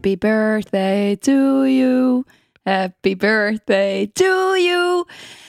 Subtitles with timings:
[0.00, 2.24] Happy birthday to you.
[2.64, 5.06] Happy birthday to you.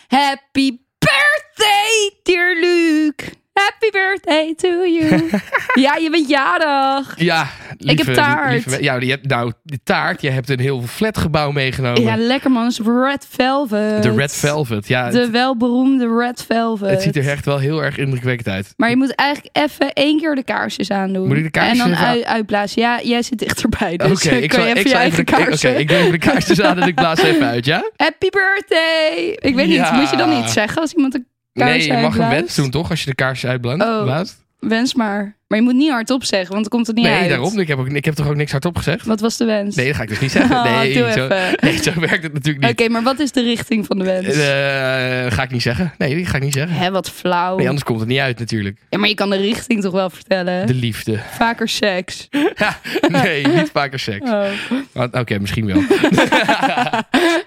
[0.09, 3.31] Happy birthday, dear Luc.
[3.55, 5.31] Happy birthday to you.
[5.85, 7.13] ja, je bent jarig.
[7.17, 7.47] Ja,
[7.85, 8.51] lieve, heb taart.
[8.51, 10.21] lieve- ja, je hebt, nou, de taart.
[10.21, 12.01] Je hebt een heel flatgebouw meegenomen.
[12.01, 12.71] Ja, lekker man.
[12.85, 14.03] Red Velvet.
[14.03, 14.87] de Red Velvet.
[14.87, 16.89] Ja, De welberoemde Red Velvet.
[16.89, 18.73] het ziet er echt wel heel erg indrukwekkend uit.
[18.77, 21.27] Maar je moet eigenlijk even één keer de kaarsjes aandoen.
[21.27, 22.81] Moet ik de kaarsjes En dan uit, uitblazen.
[22.81, 23.97] Ja, jij zit dichterbij.
[23.97, 25.87] Dus Oké, ik, zal- je ik, even je zal eigen even de- ik- oké, ik
[25.87, 27.91] doe even de kaarsjes aan en ik blaas even uit, ja?
[27.95, 29.37] Happy birthday!
[29.39, 29.91] Ik weet Ja.
[29.91, 32.55] niet, moet je dan iets zeggen als iemand een kaars Nee, je mag een wens
[32.55, 32.89] doen, toch?
[32.89, 33.81] Als je de kaarsjes uitblaast.
[33.81, 34.21] Oh.
[34.69, 35.37] Wens maar.
[35.51, 37.29] Maar je moet niet hardop zeggen, want dan komt het niet Nee, uit.
[37.29, 37.59] daarom.
[37.59, 39.05] Ik heb, ook, ik heb toch ook niks hardop gezegd?
[39.05, 39.75] Wat was de wens?
[39.75, 40.55] Nee, dat ga ik dus niet zeggen.
[40.61, 41.27] Oh, Nee, zo,
[41.61, 42.91] nee zo werkt het natuurlijk Oké, niet.
[42.91, 44.27] maar wat is de richting van de wens?
[44.27, 45.93] Eh, ga ik niet zeggen.
[45.97, 46.75] Nee, die ga ik niet zeggen.
[46.77, 47.57] Hè, wat flauw.
[47.57, 48.77] Nee, anders komt het niet uit natuurlijk.
[48.89, 50.67] Ja, maar je kan de richting toch wel vertellen?
[50.67, 51.19] De liefde.
[51.31, 52.27] Vaker seks.
[53.07, 54.29] nee, niet vaker seks.
[54.29, 55.03] Oh.
[55.11, 55.81] Oké, misschien wel.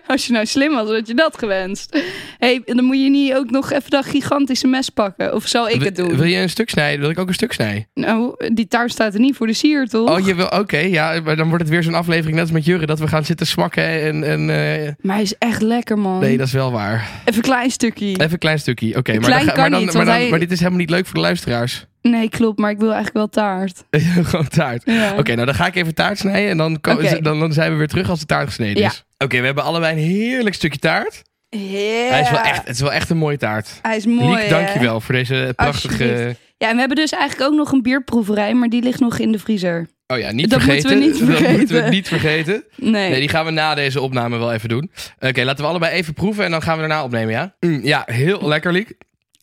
[0.07, 1.99] Als je nou slim was, had je dat gewenst.
[2.39, 5.35] hey, dan moet je niet ook nog even dat gigantische mes pakken.
[5.35, 6.17] Of zal ik het doen?
[6.17, 7.01] Wil je een stuk snijden?
[7.01, 7.87] Wil ik ook een stuk snijden?
[7.95, 10.11] Nou, die taart staat er niet voor de sier, toch?
[10.19, 12.65] Oh, je wil, oké, ja, maar dan wordt het weer zo'n aflevering net als met
[12.65, 16.21] Jurre, dat we gaan zitten smakken en, en eh, Maar hij is echt lekker, man.
[16.21, 17.09] nee, dat is wel waar.
[17.25, 18.07] Even een klein stukje.
[18.07, 20.51] Even een klein stukje, oké, maar, Klein dan maar, niet, maar, dan- hij- maar dit
[20.53, 21.87] is helemaal niet leuk voor de luisteraars.
[22.03, 23.85] Nee, klopt, maar ik wil eigenlijk wel taart.
[24.31, 24.83] Gewoon taart.
[24.85, 25.15] Ja.
[25.19, 26.79] Oké, nou dan ga ik even taart snijden en dan,
[27.21, 28.89] dan, dan zijn we weer terug als de taart gesneden Ja.
[28.89, 29.05] is.
[29.19, 31.23] Oké, we hebben allebei een heerlijk stukje taart.
[31.49, 32.11] Yeah.
[32.11, 33.69] Hij is wel echt, het is wel echt een mooie taart.
[33.83, 36.37] Hij is mooi, Liek, dankjewel voor deze prachtige...
[36.65, 39.33] Ja, en we hebben dus eigenlijk ook nog een bierproeverij, maar die ligt nog in
[39.33, 39.89] de vriezer.
[40.07, 40.99] Oh ja, niet Dat vergeten.
[40.99, 41.91] moeten we niet Dat moeten we vergeten.
[41.91, 42.65] niet vergeten.
[42.77, 43.11] Nee.
[43.11, 44.91] Nee, die gaan we na deze opname wel even doen.
[45.21, 47.55] Oké, laten we allebei even proeven en dan gaan we daarna opnemen, ja?
[47.61, 48.95] Mm, ja, heel lekker, Liek.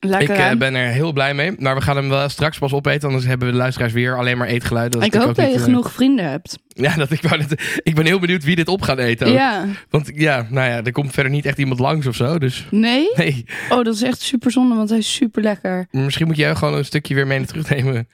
[0.06, 1.52] Lekker, ik eh, ben er heel blij mee.
[1.60, 4.38] Maar we gaan hem wel straks pas opeten, anders hebben we de luisteraars weer alleen
[4.38, 5.00] maar eetgeluiden.
[5.00, 6.58] Dat ik hoop dat je niet, genoeg vrienden hebt.
[6.74, 9.28] eh, ja, dat ik, wou net- ik ben heel benieuwd wie dit op gaat eten.
[9.28, 9.34] ook.
[9.34, 9.66] Ja.
[9.90, 12.38] Want ja, nou ja, er komt verder niet echt iemand langs of zo.
[12.38, 13.12] Dus Nee?
[13.16, 15.88] nee, Oh, dat is echt super zonde, want hij is super lekker.
[15.92, 18.08] misschien moet jij gewoon een stukje weer mee terugnemen.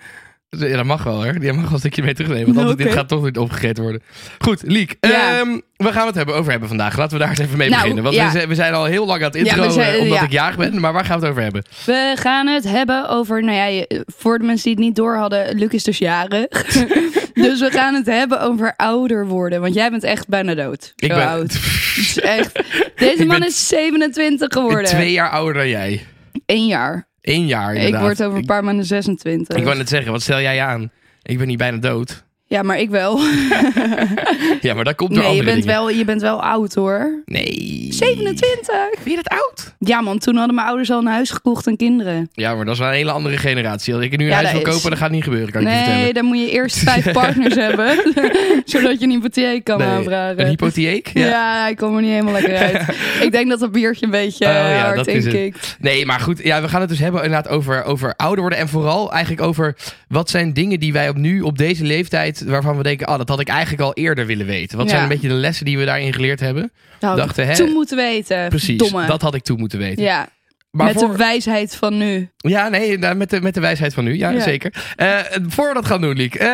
[0.50, 1.40] Ja, dat mag wel hoor.
[1.40, 2.46] Die mag wel een stukje mee terugnemen.
[2.46, 4.02] Want anders, dit gaat toch niet opgegeten worden.
[4.40, 4.96] Goed, Liek.
[5.00, 5.40] Ja.
[5.40, 6.98] ehm, waar gaan we het hebben over hebben vandaag?
[6.98, 8.04] Laten we daar eens even mee Nou, beginnen.
[8.04, 8.26] Want ja.
[8.26, 10.32] we, zijn, we zijn al heel lang aan het intro, we zijn- eh, omdat ik
[10.32, 10.80] jaag ben.
[10.80, 11.64] Maar waar gaan we het over hebben?
[11.86, 15.56] We gaan het hebben over, nou ja, voor de mensen die het niet door hadden,
[15.58, 16.48] Luc is dus jarig.
[17.34, 20.94] dus we gaan het hebben over ouder worden, want jij bent echt bijna dood.
[20.96, 21.60] Ik Zo ben oud.
[22.22, 22.64] Echt,
[22.96, 24.86] deze man is 27 geworden.
[24.86, 26.06] twee jaar ouder dan jij.
[26.46, 27.07] Eén jaar.
[27.28, 28.02] Eén jaar inderdaad.
[28.02, 29.48] Ik word over een paar maanden 26.
[29.48, 30.92] Ik, ik wou net zeggen, wat stel jij aan?
[31.22, 32.24] Ik ben niet bijna dood.
[32.50, 33.20] Ja, maar ik wel.
[34.62, 35.74] Ja, maar dat komt door Nee, je bent, dingen.
[35.76, 37.22] wel, je bent wel oud hoor.
[37.26, 37.88] Nee.
[37.90, 38.76] 27?
[39.02, 39.76] Vind je dat oud?
[39.80, 42.30] Ja man, toen hadden mijn ouders al een huis gekocht en kinderen.
[42.34, 43.94] Ja, maar dat is wel een hele andere generatie.
[43.96, 45.62] Als ik nu een Ja, huis wil dat is- kopen, dan gaat niet gebeuren, kan
[45.62, 46.14] ik je Nee, vertellen.
[46.14, 47.96] dan moet je eerst vijf partners hebben.
[48.66, 50.40] zodat je een hypotheek kan Nee, aanvragen.
[50.40, 51.10] Een hypotheek?
[51.14, 51.62] Ja.
[51.62, 52.84] hij komt er niet helemaal lekker uit.
[53.22, 55.78] ik denk dat dat biertje een beetje Oh, ja, eh, hard dat inkikt.
[55.80, 56.44] Nee, maar goed.
[56.44, 58.60] Ja, we gaan het dus hebben inderdaad over, over ouder worden.
[58.60, 59.76] En vooral eigenlijk over
[60.08, 63.30] wat zijn dingen die wij op nu, op deze leeftijd, waarvan we denken, ah, dat
[63.30, 64.78] had ik eigenlijk al eerder willen weten.
[64.78, 64.92] Wat Ja.
[64.92, 66.72] zijn een beetje de lessen die we daarin geleerd hebben?
[67.00, 67.56] Nou, Dachten, hè?
[67.56, 68.50] toen moeten weten.
[68.50, 69.06] Precies, Domme.
[69.06, 70.04] dat had ik toen moeten weten.
[70.04, 70.30] Ja,
[70.78, 72.30] maar met voor- de wijsheid van nu.
[72.38, 74.18] Ja, nee, nou, met de, met de wijsheid van nu.
[74.18, 74.40] Ja, Ja.
[74.42, 74.74] zeker.
[74.96, 75.18] Eh,
[75.48, 76.36] voor we dat gaan doen, Liek.
[76.36, 76.48] eh,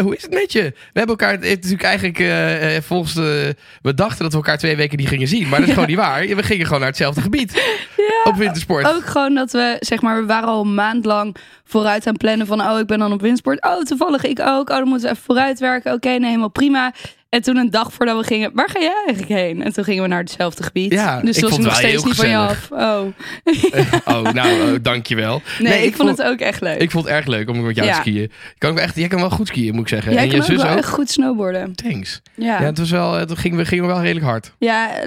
[0.00, 0.62] hoe is het met je?
[0.62, 3.56] We hebben elkaar het is natuurlijk eigenlijk eh, volgens de...
[3.82, 5.48] We dachten dat we elkaar twee weken niet gingen zien.
[5.48, 6.26] Maar dat is gewoon niet waar.
[6.26, 7.62] We gingen gewoon naar hetzelfde gebied.
[8.24, 8.86] Op wintersport.
[8.86, 12.46] Ook gewoon dat we, zeg maar, we waren al een maand lang vooruit aan plannen
[12.46, 13.64] van, oh, ik ben dan op windsport.
[13.64, 14.70] Oh, toevallig ik ook.
[14.70, 15.92] Oh, dan moeten we even vooruit werken.
[15.92, 16.92] Oké, nee, helemaal prima.
[17.28, 19.62] En toen een dag voordat we gingen, waar ga jij eigenlijk heen?
[19.62, 20.92] En toen gingen we naar hetzelfde gebied.
[20.92, 22.68] Ja, dus ik toen was ik nog wel steeds niet van je af.
[22.70, 23.06] Oh.
[24.16, 25.42] Oh, nou, oh, dankjewel.
[25.58, 26.80] Nee, ik, vond het ook echt leuk.
[26.80, 27.94] Ik vond het erg leuk om met jou Ja.
[27.94, 28.22] te skiën.
[28.22, 30.12] Ik kan ook echt, jij kan wel goed skiën, moet ik zeggen.
[30.12, 30.78] Jij en kan je ook zus wel ook.
[30.78, 31.74] echt goed snowboarden.
[31.74, 32.20] Thanks.
[32.34, 34.52] Ja, Ja, ja, het, was wel, het ging, we gingen wel redelijk hard.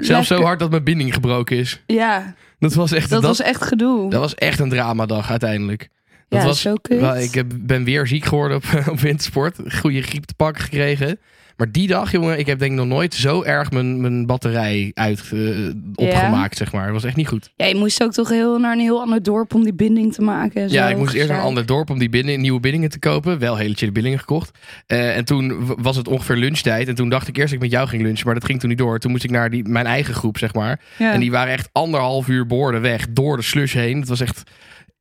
[0.00, 1.82] Zelfs zo hard dat mijn binding gebroken is.
[1.86, 4.10] Ja, Dat was echt, dat, dat, was echt gedoe.
[4.10, 5.88] dat was echt een dramadadag uiteindelijk.
[6.28, 7.00] Dat Ja, was, zo kut.
[7.00, 9.56] wel, ik heb, ben weer ziek geworden op, op wintersport.
[9.78, 11.18] Goede griep te pakken gekregen.
[11.56, 14.90] Maar die dag, jongen, ik heb denk ik nog nooit zo erg mijn, mijn batterij
[14.94, 16.84] uit eh, opgemaakt, zeg maar.
[16.84, 17.50] Het was echt niet goed.
[17.56, 20.22] Ja, je moest ook toch heel naar een heel ander dorp om die binding te
[20.22, 20.62] maken.
[20.62, 20.92] en Ja, zo.
[20.92, 23.38] ik moest eerst naar een ander dorp om die nieuwe bindingen te kopen.
[23.38, 24.58] Wel hele chille bindingen gekocht.
[24.86, 26.88] Eh, en toen was het ongeveer lunchtijd.
[26.88, 28.68] En toen dacht ik eerst dat ik met jou ging lunchen, maar dat ging toen
[28.68, 28.98] niet door.
[28.98, 30.80] Toen moest ik naar die, mijn eigen groep, zeg maar.
[30.98, 31.12] Ja.
[31.12, 33.98] En die waren echt anderhalf uur boorden weg door de slush heen.
[33.98, 34.42] Het was echt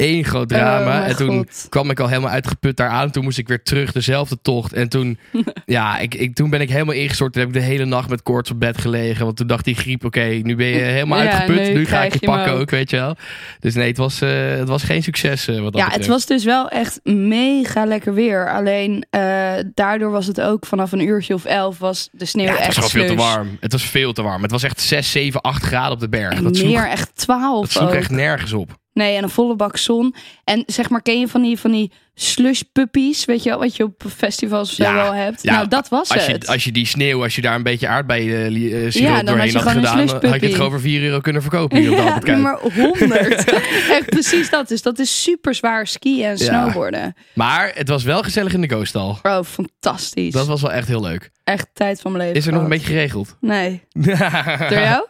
[0.01, 0.99] één groot drama.
[1.01, 1.65] Oh, en toen God.
[1.69, 3.11] kwam ik al helemaal uitgeput daar aan.
[3.11, 4.73] Toen moest ik weer terug, dezelfde tocht.
[4.73, 5.17] En toen,
[5.65, 7.33] ja, ik, ik, toen ben ik helemaal ingestort.
[7.33, 9.25] Toen heb ik de hele nacht met koorts op bed gelegen.
[9.25, 11.67] Want toen dacht die griep, oké, nu ben je helemaal Ja, uitgeput.
[11.67, 12.59] nu Nu ga ik je pakken ook.
[12.59, 13.15] ook, weet je wel.
[13.59, 16.25] Dus nee, het was, eh, het was geen succes eh, wat dat Ja, het was
[16.25, 18.51] dus wel echt mega lekker weer.
[18.53, 22.51] Alleen eh, daardoor was het ook vanaf een uurtje of elf was de sneeuw Ja,
[22.51, 23.57] het was echt gewoon veel te warm.
[23.59, 24.41] Het was veel te warm.
[24.41, 26.33] Het was echt 6, 7, 8 graden op de berg.
[26.33, 27.93] En dat meer echt twaalf dat sloeg ook.
[27.95, 28.79] echt nergens op.
[28.93, 30.15] Nee, en een volle bak zon.
[30.43, 33.25] En zeg maar, ken je van die, van die slush puppies?
[33.25, 35.43] Weet je wel, wat je op festivals zo Ja, wel hebt?
[35.43, 36.41] ja, nou, dat was Als het.
[36.45, 38.51] je, als je die sneeuw, als je daar een beetje aardbeien
[38.91, 41.03] siroop Ja, dan had doorheen je had een gedaan, had je het gewoon voor 4
[41.03, 41.77] euro kunnen verkopen.
[41.79, 42.37] hier op de ja, Kuip.
[42.39, 43.43] maar 100.
[43.97, 44.67] Echt precies dat.
[44.67, 47.13] Dus dat is super zwaar skiën en snowboarden.
[47.33, 49.19] Maar het was wel gezellig in de Ghost-al.
[49.23, 50.33] Oh, fantastisch.
[50.33, 51.29] Dat was wel echt heel leuk.
[51.43, 52.39] echt tijd van mijn leven.
[52.39, 53.37] Is er nog een beetje geregeld?
[53.39, 53.81] Nee.
[54.69, 55.03] Door jou?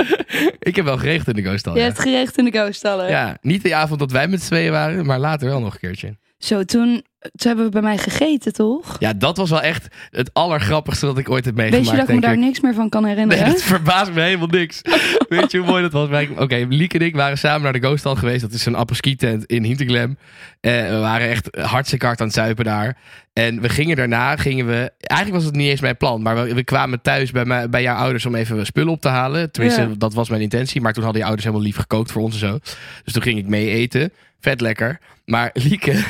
[0.60, 1.76] Ik heb wel geregeld in de Ghost-al.
[1.76, 3.10] Je hebt gerecht in de Ghost-stallen.
[3.10, 5.80] ja, niet de avond dat wij met z'n tweeën waren, maar later wel nog een
[5.80, 6.18] keertje.
[6.46, 8.96] Zo, toen, toen hebben we bij mij gegeten, toch?
[9.00, 12.10] Ja, dat was wel echt het allergrappigste dat ik ooit heb meegemaakt, Weet je dat
[12.10, 12.40] ik me daar ik.
[12.40, 13.46] niks meer van kan Nee, herinneren?
[13.46, 14.82] dat verbaast me helemaal niks.
[15.30, 16.28] Weet je hoe mooi dat was?
[16.38, 18.42] Oké, Lieke en ik waren samen naar de Ghost Hall geweest.
[18.42, 20.18] Dat is een apres-ski tent in Hinterglemm.
[20.60, 22.98] Eh, we waren echt hartstikke hard aan het zuipen daar.
[23.34, 24.92] En we gingen daarna, gingen we...
[24.98, 26.22] Eigenlijk was het niet eens mijn plan.
[26.22, 29.08] Maar we, we kwamen thuis bij, mij, bij jouw ouders om even spullen op te
[29.08, 29.52] halen.
[29.52, 29.88] Tenminste, Ja.
[29.98, 30.82] dat was mijn intentie.
[30.82, 32.60] Maar toen hadden je ouders helemaal lief gekookt voor ons en zo.
[33.04, 34.12] Dus toen ging ik mee eten.
[34.42, 35.00] Vet lekker.
[35.26, 36.04] Maar Lieke,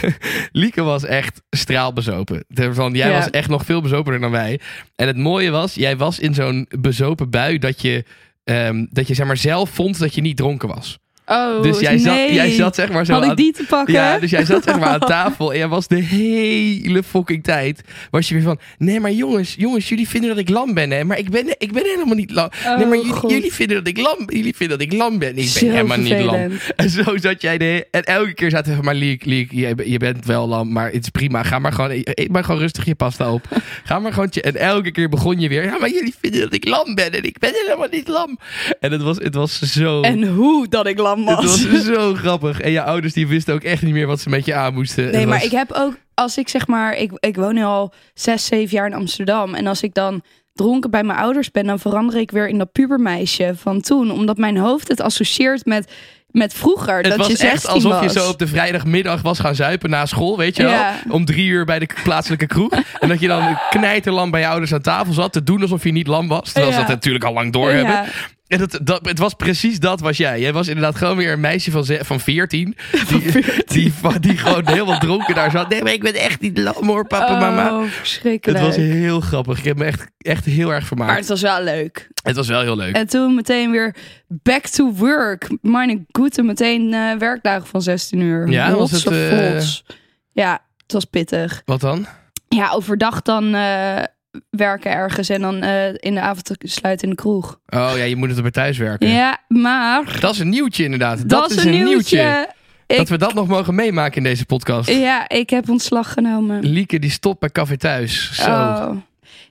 [0.51, 2.43] Lieke was echt straalbezopen.
[2.49, 3.17] Van, jij Ja.
[3.17, 4.59] was echt nog veel bezopener dan wij.
[4.95, 8.05] En het mooie was, jij was in zo'n bezopen bui dat je,
[8.43, 10.99] ehm, dat je zeg maar zelf vond dat je niet dronken was.
[11.31, 13.93] Oh, Dus jij, zat, jij zat zeg maar zo Had ik die te pakken?
[13.93, 17.81] ja, dus jij zat zeg maar aan tafel en jij was de hele fucking tijd.
[18.09, 21.03] Was je weer van, nee maar jongens, jongens, jullie vinden dat ik lam ben hè.
[21.03, 22.49] Maar ik ben, ik ben helemaal niet lam.
[22.65, 23.31] Oh, nee maar jullie, God.
[23.31, 25.29] jullie vinden dat ik lam, jullie vinden dat ik lam ben.
[25.29, 26.51] Ik ben Zo helemaal niet lam.
[26.75, 29.75] En zo zat jij de En elke keer zaten we van, maar Liek, Liek, je,
[29.85, 31.43] je bent wel lam, maar het is prima.
[31.43, 33.47] Ga maar gewoon, eet maar gewoon rustig je pasta op.
[33.83, 34.29] Ga maar gewoon...
[34.29, 37.11] En elke keer begon je weer, ja, maar jullie vinden dat ik lam ben.
[37.11, 38.39] En ik ben helemaal niet lam.
[38.79, 40.01] En het was, het was zo...
[40.01, 41.65] En hoe dat ik lam het was.
[41.67, 42.59] was zo grappig.
[42.61, 45.03] En je ouders die wisten ook echt niet meer wat ze met je aan moesten.
[45.03, 47.63] Nee, Het maar was- ik heb ook, als ik zeg maar, ik, ik woon nu
[47.63, 49.53] al zes, zeven jaar in Amsterdam.
[49.55, 50.21] En als ik dan
[50.53, 54.11] dronken bij mijn ouders ben, dan verander ik weer in dat pubermeisje van toen.
[54.11, 55.91] Omdat mijn hoofd het associeert met,
[56.27, 56.95] met vroeger.
[56.95, 59.89] Het dat was je echt 16 alsof je zo op de vrijdagmiddag was gaan zuipen
[59.89, 60.71] na school, weet je wel?
[60.71, 60.99] Ja.
[61.09, 62.71] Om drie uur bij de plaatselijke kroeg.
[62.99, 65.91] en dat je dan knijterlam bij je ouders aan tafel zat te doen alsof je
[65.91, 66.51] niet lam was.
[66.51, 67.93] Terwijl ze dat natuurlijk al lang door hebben.
[67.93, 68.05] Ja.
[68.51, 70.39] En dat, dat, het was precies dat was jij.
[70.39, 72.75] Jij was inderdaad gewoon weer een meisje van, van 14.
[73.07, 73.31] Die,
[73.65, 75.69] die, die, gewoon helemaal dronken daar zat.
[75.69, 77.75] Nee, maar ik ben echt niet lam hoor, papa, mama.
[77.77, 78.63] Oh, Het verschrikkelijk.
[78.63, 79.57] was heel grappig.
[79.57, 81.09] Ik heb me echt, echt heel erg vermaakt.
[81.09, 82.09] Maar het was wel leuk.
[82.23, 82.95] Het was wel heel leuk.
[82.95, 83.95] En toen meteen weer
[84.27, 85.49] back to work.
[85.61, 88.49] Mijn goede, meteen eh, werkdagen van 16 uur.
[88.49, 89.83] Ja, was het, rots.
[90.31, 91.61] Ja, het was pittig.
[91.65, 92.05] Wat dan?
[92.47, 94.03] Ja, overdag dan eh,
[94.49, 97.59] werken ergens en dan eh, in de avond sluiten in de kroeg.
[97.69, 99.09] Oh ja, je moet het bij thuis werken.
[99.09, 101.17] Ja, maar Dat is een nieuwtje inderdaad.
[101.17, 102.47] Dat, dat, is een nieuwtje.
[102.87, 104.89] Ik, Dat we dat nog mogen meemaken in deze podcast.
[104.89, 106.59] Ja, ik heb ontslag genomen.
[106.65, 108.31] Lieke die stopt bij Café Thuis.
[108.33, 108.49] Zo.
[108.49, 108.91] Oh.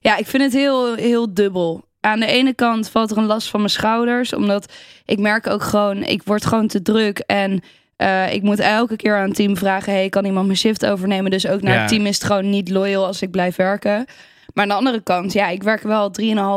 [0.00, 1.84] Ja, ik vind het heel, heel dubbel.
[2.00, 4.34] Aan de ene kant valt er een last van mijn schouders.
[4.34, 4.72] Omdat
[5.04, 7.18] ik merk ook gewoon, ik word gewoon te druk.
[7.18, 7.60] En
[7.96, 11.30] eh, ik moet elke keer aan het team vragen: hey, kan iemand mijn shift overnemen?
[11.30, 11.80] Dus ook naar Ja.
[11.80, 14.04] het team is het gewoon niet loyal als ik blijf werken.
[14.54, 16.10] Maar aan de andere kant, ja, ik werk wel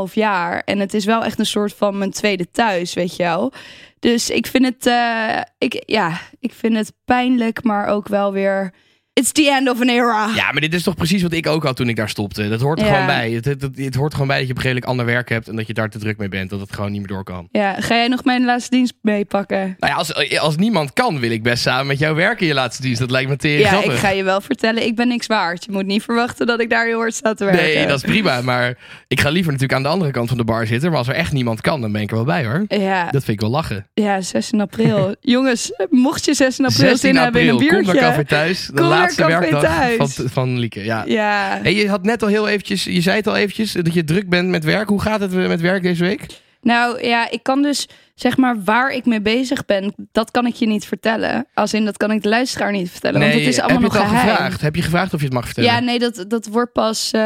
[0.07, 0.61] 3,5 jaar.
[0.65, 3.53] En het is wel echt een soort van mijn tweede thuis, weet je wel.
[3.99, 8.73] Dus ik vind het, eh, ik, ja, ik vind het pijnlijk, maar ook wel weer.
[9.15, 10.29] It's the end of an era.
[10.35, 12.49] Ja, maar dit is toch precies wat ik ook had toen ik daar stopte.
[12.49, 12.91] Dat hoort er Ja.
[12.91, 13.31] gewoon bij.
[13.31, 15.47] Het, het, het, het hoort gewoon bij dat je op een redelijk ander werk hebt
[15.47, 16.49] en dat je daar te druk mee bent.
[16.49, 17.47] Dat het gewoon niet meer door kan.
[17.51, 19.75] Ja, ga jij nog mijn laatste dienst meepakken?
[19.79, 22.53] Nou ja, als, als niemand kan, wil ik best samen met jou werken in je
[22.53, 22.99] laatste dienst.
[22.99, 23.93] Dat lijkt me tering Ja, grappig.
[23.93, 25.65] ik ga je wel vertellen, ik ben niks waard.
[25.65, 27.63] Je moet niet verwachten dat ik daar heel hard sta te werken.
[27.63, 28.41] Nee, dat is prima.
[28.41, 28.77] Maar
[29.07, 30.89] ik ga liever natuurlijk aan de andere kant van de bar zitten.
[30.89, 32.65] Maar als er echt niemand kan, dan ben ik er wel bij hoor.
[32.67, 33.87] Ja, Dat vind ik wel lachen.
[33.93, 35.15] ja, 16 april.
[35.21, 38.01] Jongens, mocht je 16 april 16 zin hebben in een april, kom biertje.
[38.01, 38.69] naar Café Thuis.
[38.73, 39.95] De laatste Café werkdag Thuis.
[39.97, 40.83] van, van Lieke.
[40.83, 41.03] Ja.
[41.07, 44.03] Ja, Hey, je had net al heel eventjes, je zei het al eventjes, dat je
[44.03, 44.87] druk bent met werk.
[44.87, 46.25] Hoe gaat het met werk deze week?
[46.61, 50.55] Nou ja, ik kan dus zeg maar waar ik mee bezig ben, dat kan ik
[50.55, 51.45] je niet vertellen.
[51.53, 53.97] Als in dat kan ik de luisteraar niet vertellen, want het is allemaal heb je
[53.97, 54.29] nog het al geheim.
[54.35, 54.61] gevraagd?
[54.61, 55.69] Heb je gevraagd of je het mag vertellen?
[55.73, 57.21] Ja, nee, dat, dat wordt pas eh,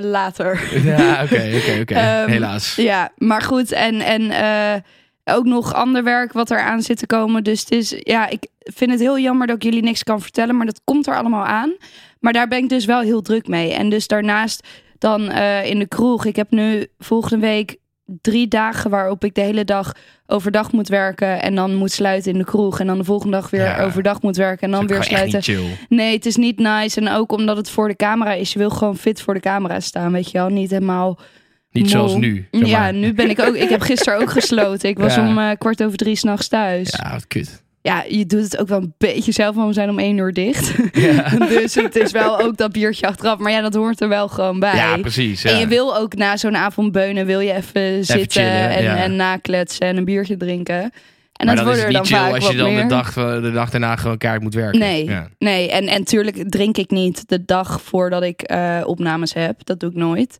[0.00, 0.60] later.
[0.84, 1.94] Ja, oké, oké, oké.
[2.00, 2.74] Ehm, Helaas.
[2.74, 3.72] Ja, maar goed.
[3.72, 4.80] En, en eh,
[5.24, 7.44] ook nog ander werk wat er aan zit te komen.
[7.44, 10.56] Dus het is, ja, ik vind het heel jammer dat ik jullie niks kan vertellen.
[10.56, 11.72] Maar dat komt er allemaal aan.
[12.20, 13.72] Maar daar ben ik dus wel heel druk mee.
[13.72, 14.66] En dus daarnaast
[14.98, 16.24] dan eh, in de kroeg.
[16.24, 17.76] Ik heb nu volgende week
[18.20, 19.92] drie dagen waarop ik de hele dag
[20.26, 21.42] overdag moet werken.
[21.42, 22.80] En dan moet sluiten in de kroeg.
[22.80, 23.82] En dan de volgende dag weer Ja.
[23.84, 24.62] overdag moet werken.
[24.66, 25.42] En dan weer sluiten.
[25.88, 27.00] Nee, het is niet nice.
[27.00, 28.52] En ook omdat het voor de camera is.
[28.52, 30.12] Je wil gewoon fit voor de camera staan.
[30.12, 31.18] Weet je wel, niet helemaal
[31.74, 31.92] Niet Mol.
[31.92, 32.48] zoals nu.
[32.50, 33.54] zeg ja, nu ben ik ook.
[33.54, 34.88] Ik heb gisteren ook gesloten.
[34.88, 35.28] Ik was Ja.
[35.28, 36.90] om eh, kwart over drie s'nachts thuis.
[36.90, 37.04] Ja.
[37.04, 37.62] Ja, wat kut.
[38.08, 40.74] je doet het ook wel een beetje zelf, want we zijn om één uur dicht.
[40.92, 43.38] Ja, dus het is wel ook dat biertje achteraf.
[43.38, 44.76] Maar ja, dat hoort er wel gewoon bij.
[44.76, 45.42] ja precies.
[45.42, 45.50] Ja.
[45.50, 48.96] En je wil ook na zo'n avond beunen, wil je even, zitten chillen, en, ja.
[48.96, 50.92] en nakletsen en een biertje drinken.
[51.34, 52.82] En maar dat het er dan chill vaak als je dan meer.
[52.82, 54.78] de dag, de dag daarna gewoon keihard moet werken.
[54.80, 55.28] Nee, Ja.
[55.38, 55.70] nee.
[55.70, 59.64] En, en tuurlijk drink ik niet de dag voordat ik eh, opnames heb.
[59.64, 60.36] Dat doe ik nooit.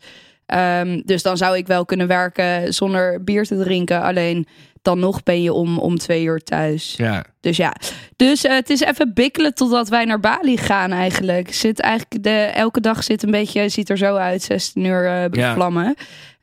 [0.46, 4.02] Ehm, dus dan zou ik wel kunnen werken zonder bier te drinken.
[4.02, 4.46] Alleen
[4.82, 6.94] dan nog ben je om, om twee uur thuis.
[6.96, 7.24] Ja.
[7.40, 7.74] Dus ja,
[8.16, 11.54] dus eh, het is even bikkelen totdat wij naar Bali gaan eigenlijk.
[11.54, 15.24] Zit eigenlijk de, elke dag zit een beetje, ziet er zo uit, 16 uur eh
[15.30, 15.94] Ja.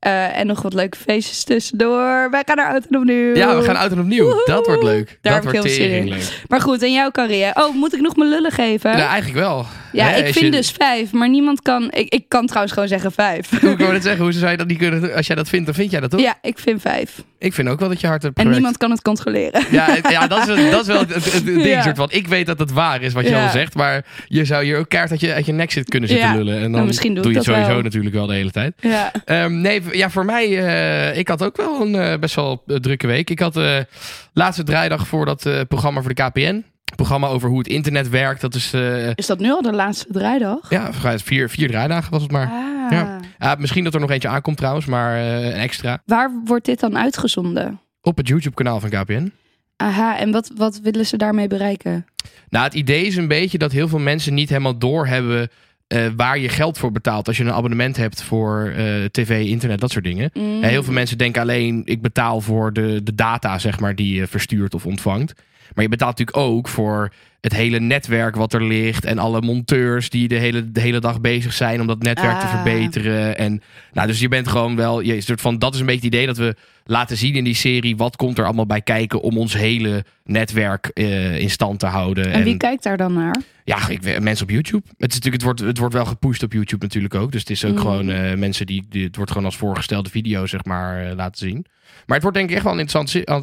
[0.01, 2.27] Eh, en nog wat leuke feestjes tussendoor.
[2.31, 3.35] Wij gaan naar Oud en Opnieuw.
[3.35, 4.23] ja, we gaan oud en opnieuw.
[4.23, 4.43] Woehoe.
[4.45, 5.17] Dat wordt leuk.
[5.21, 6.13] Daar dat wordt heel zin tering in.
[6.13, 6.43] leuk.
[6.47, 7.63] Maar goed, en jouw carrière.
[7.63, 8.97] Oh, moet ik nog mijn lullen geven?
[8.97, 9.65] Ja, eigenlijk wel.
[9.91, 11.91] Ja, Hè, ik vind je- dus vijf, maar niemand kan.
[11.91, 13.49] Ik, ik kan trouwens gewoon zeggen vijf.
[13.61, 14.23] Hoe kan het zeggen?
[14.23, 15.13] Hoe zou je dat niet kunnen?
[15.15, 16.19] Als jij dat vindt, dan vind jij dat toch?
[16.21, 17.21] Ja, ik vind vijf.
[17.39, 19.63] Ik vind ook wel dat je hard hebt En niemand kan het controleren.
[19.71, 21.63] Ja, het- ja dat, is, wel- dat is wel het, het- het ding.
[21.63, 21.81] Ja.
[21.81, 23.43] Soort van, ik weet dat het waar is wat je Ja.
[23.45, 23.75] al zegt.
[23.75, 26.35] Maar je zou hier ook kaart uit je, uit je nek zitten kunnen zitten Ja.
[26.35, 26.55] lullen.
[26.55, 27.83] En dan Nou, misschien doe doe je het dat sowieso wel.
[27.83, 28.73] natuurlijk wel de hele tijd.
[28.79, 29.11] Ja.
[29.25, 32.75] Ehm, nee, ja, voor mij, eh, ik had ook wel een eh, best wel eh,
[32.75, 33.29] drukke week.
[33.29, 33.85] Ik had de
[34.33, 36.65] laatste draaidag voor dat programma voor de KPN.
[36.95, 38.41] Programma over hoe het internet werkt.
[38.41, 38.73] Dat is,
[39.15, 40.69] Is dat nu al de laatste draaidag?
[40.69, 42.51] ja, vier, vier draaidagen was het maar.
[42.89, 43.19] Ah.
[43.39, 43.55] Ja.
[43.59, 46.01] Misschien dat er nog eentje aankomt trouwens, maar een extra.
[46.05, 47.79] Waar wordt dit dan uitgezonden?
[48.01, 49.31] Op het YouTube-kanaal van KPN.
[49.75, 52.05] Aha, en wat, wat willen ze daarmee bereiken?
[52.49, 55.49] Nou, het idee is een beetje dat heel veel mensen niet helemaal doorhebben
[55.91, 57.27] eh waar je geld voor betaalt.
[57.27, 60.29] Als je een abonnement hebt voor eh, tv, internet, dat soort dingen.
[60.33, 60.61] Mm.
[60.61, 64.15] Ja, heel veel mensen denken alleen, ik betaal voor de, de data, zeg maar, die
[64.15, 65.33] je verstuurt of ontvangt.
[65.73, 69.05] Maar je betaalt natuurlijk ook voor het hele netwerk wat er ligt.
[69.05, 72.45] En alle monteurs die de hele, de hele dag bezig zijn om dat netwerk te
[72.45, 72.51] Ah.
[72.63, 73.37] verbeteren.
[73.37, 73.61] En,
[73.93, 76.25] nou, dus je bent gewoon wel, je soort van, dat is een beetje het idee
[76.25, 76.55] dat we
[76.85, 77.97] laten zien in die serie.
[77.97, 82.31] Wat komt er allemaal bij kijken om ons hele netwerk eh, in stand te houden.
[82.31, 83.35] En wie kijkt daar dan naar?
[83.63, 84.83] Ja, ik, mensen op YouTube.
[84.97, 87.31] Het, is natuurlijk, het, wordt, het wordt wel gepusht op YouTube natuurlijk ook.
[87.31, 87.77] Dus het is ook Mm.
[87.77, 89.03] gewoon eh, mensen die, die...
[89.03, 91.65] Het wordt gewoon als voorgestelde video, zeg maar, eh, laten zien.
[92.05, 92.79] Maar het wordt denk ik echt wel een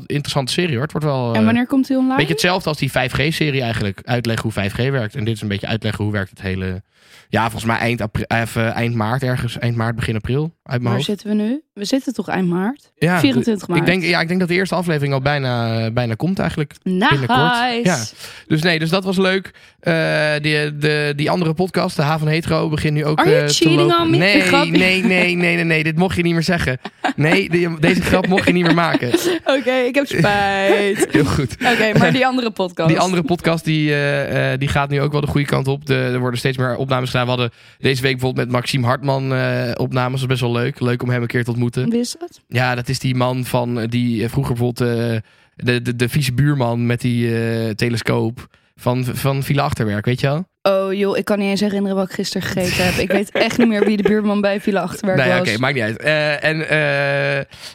[0.07, 0.83] interessante, serie, hoor.
[0.83, 1.35] Het wordt wel...
[1.35, 2.17] En wanneer komt hij online?
[2.17, 3.88] beetje hetzelfde als die 5G-serie eigenlijk.
[4.03, 5.15] Uitleggen hoe 5G werkt.
[5.15, 6.83] En dit is een beetje uitleggen hoe werkt het hele...
[7.29, 9.59] Ja, volgens mij eind, april, eh, even eind maart ergens.
[9.59, 10.43] Eind maart, begin april.
[10.43, 11.05] Uit mijn Waar hoofd.
[11.05, 11.63] zitten we nu?
[11.79, 12.91] We zitten toch eind maart?
[12.99, 13.81] Ja, 24 maart.
[13.81, 16.75] ik denk, ja, ik denk dat de eerste aflevering al bijna, bijna komt eigenlijk.
[16.83, 17.09] nice.
[17.09, 17.85] binnenkort.
[17.85, 17.99] Ja.
[18.47, 19.51] Dus nee, dus dat was leuk.
[19.81, 23.41] Eh, die, de, die andere podcast, de H van Hetero, begint nu ook Are you
[23.43, 24.01] eh, te cheating lopen.
[24.01, 24.17] on me?
[24.17, 26.79] Nee, nee, nee, nee, nee, nee, dit mocht je niet meer zeggen.
[27.17, 29.09] Nee, die- deze grap mocht je niet meer maken.
[29.59, 31.07] Oké, ik heb spijt.
[31.13, 31.57] Heel goed.
[31.73, 32.89] Oké, maar die andere podcast.
[32.89, 35.87] Die andere podcast die, eh, eh, die gaat nu ook wel de goede kant op.
[35.87, 37.25] De, er worden steeds meer opnames gedaan.
[37.25, 40.11] We hadden deze week bijvoorbeeld met Maxime Hartman eh, opnames.
[40.21, 40.81] Dat is best wel leuk.
[40.81, 41.67] Leuk om hem een keer te ontmoeten.
[41.75, 42.41] Wie is dat?
[42.49, 45.17] Ja, dat is die man van eh, die eh, vroeger bijvoorbeeld eh,
[45.55, 48.47] de, de, de vieze buurman met die telescoop
[48.77, 50.47] van, van Villa Achterwerk, weet je wel?
[50.63, 52.95] Oh joh, ik kan niet eens herinneren wat ik gisteren gegeten heb.
[52.95, 55.49] Ik weet echt niet meer wie de buurman bij Villa Achterwerk Nee, was.
[55.49, 55.99] oké, maakt niet uit.
[56.43, 56.59] En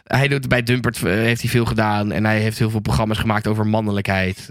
[0.03, 3.47] hij doet bij Dumpert heeft hij veel gedaan en hij heeft heel veel programma's gemaakt
[3.47, 4.50] over mannelijkheid.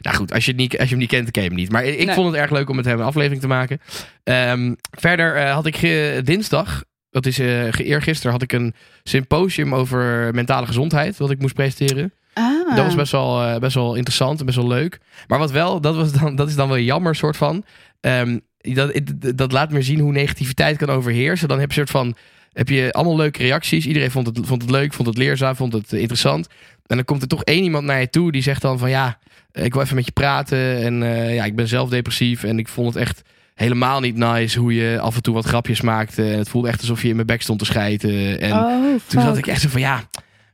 [0.00, 1.70] Nou goed, als je, het niet, als je hem niet kent, ken je hem niet.
[1.70, 2.14] Maar ik Nee.
[2.14, 3.80] vond het erg leuk om met hem een aflevering te maken.
[4.24, 5.80] Ehm, verder had ik
[6.26, 11.54] dinsdag, dat is uh, eergisteren, had ik een symposium over mentale gezondheid, wat ik moest
[11.54, 12.12] presenteren.
[12.32, 12.76] Ah.
[12.76, 15.00] Dat was best wel, eh, best wel interessant en best wel leuk.
[15.26, 17.64] Maar wat wel, dat, was dan, dat is dan wel jammer, soort van.
[18.00, 19.00] Ehm, dat,
[19.34, 21.48] dat laat meer zien hoe negativiteit kan overheersen.
[21.48, 22.16] Dan heb je soort van.
[22.52, 23.86] Heb je allemaal leuke reacties.
[23.86, 26.46] Iedereen vond het, vond het leuk, vond het leerzaam, vond het eh, interessant.
[26.86, 29.18] En dan komt er toch één iemand naar je toe die zegt dan van ja,
[29.52, 30.82] ik wil even met je praten.
[30.82, 32.44] En eh, ja, ik ben zelf depressief.
[32.44, 33.22] En ik vond het echt
[33.54, 36.22] helemaal niet nice hoe je af en toe wat grapjes maakte.
[36.32, 38.40] En het voelde echt alsof je in mijn bek stond te schijten.
[38.40, 40.02] En oh, toen zat ik echt zo van ja,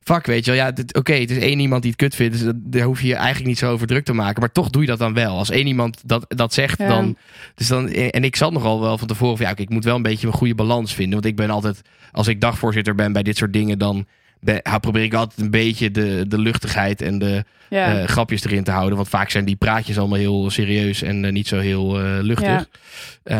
[0.03, 0.61] fuck weet je wel.
[0.61, 2.33] Ja, oké, het is één iemand die het kut vindt.
[2.33, 4.41] Dus dat- daar hoef je je eigenlijk niet zo over druk te maken.
[4.41, 5.37] Maar toch doe je dat dan wel.
[5.37, 6.89] Als één iemand dat, dat zegt, Ja.
[6.89, 7.17] dan,
[7.55, 7.89] dus dan...
[7.89, 10.27] En ik zat nogal wel van tevoren van ja, oké, ik moet wel een beetje
[10.27, 11.13] een goede balans vinden.
[11.15, 11.81] Want ik ben altijd,
[12.13, 14.07] als ik dagvoorzitter ben bij dit soort dingen, dan
[14.63, 17.99] hou- probeer ik altijd een beetje de, de luchtigheid en de Ja.
[17.99, 18.97] eh, grapjes erin te houden.
[18.97, 22.49] Want vaak zijn die praatjes allemaal heel serieus en eh, niet zo heel eh, luchtig.
[22.49, 22.67] Ja.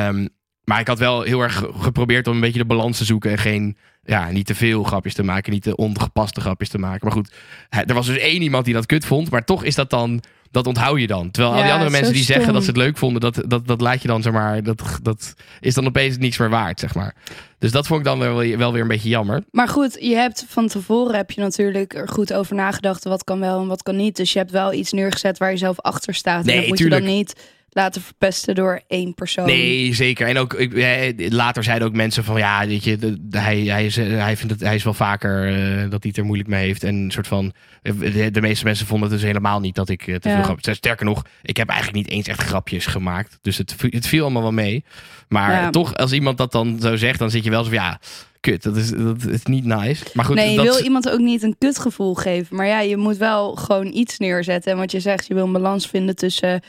[0.09, 0.27] Ehm,
[0.65, 3.31] maar ik had wel heel erg ge- geprobeerd om een beetje de balans te zoeken.
[3.31, 5.53] En geen, ja, niet te veel grapjes te maken.
[5.53, 7.01] Niet te ongepaste grapjes te maken.
[7.03, 7.33] Maar goed,
[7.71, 9.31] er was dus één iemand die dat kut vond.
[9.31, 11.31] Maar toch is dat dan, dat onthoud je dan.
[11.31, 13.21] Terwijl al die Ja, andere mensen die zeggen dat ze het leuk vonden.
[13.21, 16.51] Dat, dat, dat laat je dan, zeg maar, dat, dat is dan opeens niks meer
[16.51, 17.15] waard, zeg maar.
[17.59, 19.43] Dus dat vond ik dan wel, weer- wel weer een beetje jammer.
[19.51, 23.05] Maar goed, je hebt van tevoren heb je natuurlijk er goed over nagedacht.
[23.05, 24.17] Wat kan wel en wat kan niet.
[24.17, 26.45] Dus je hebt wel iets neergezet waar je zelf achter staat.
[26.45, 27.35] Nee, en dat moet je dan niet
[27.71, 29.47] laten verpesten door één persoon.
[29.47, 30.27] Nee, zeker.
[30.29, 33.59] En ook ik, eh, later zeiden ook mensen van ja, weet je, de- de- hij,
[33.61, 36.25] hij, is, eh, hij, vindt het, hij is wel vaker eh, dat hij het er
[36.25, 36.85] moeilijk mee heeft.
[36.85, 37.53] En een soort van.
[37.83, 40.35] De, de meeste mensen vonden het dus helemaal niet dat ik te Ja.
[40.35, 40.77] veel grapjes.
[40.77, 43.39] Sterker nog, ik heb eigenlijk niet eens echt grapjes gemaakt.
[43.43, 44.85] Dus het, het viel allemaal wel mee.
[45.29, 45.71] Maar Ja.
[45.71, 48.01] toch, als iemand dat dan zo zegt, dan zit je wel zo van ja,
[48.41, 50.05] kut, dat is, dat is niet nice.
[50.15, 52.57] Maar goed, nee, je dat, wil iemand ook niet een kutgevoel geven.
[52.57, 54.73] Maar ja, je moet wel gewoon iets neerzetten.
[54.73, 56.61] En wat je zegt, je wil een balans vinden tussen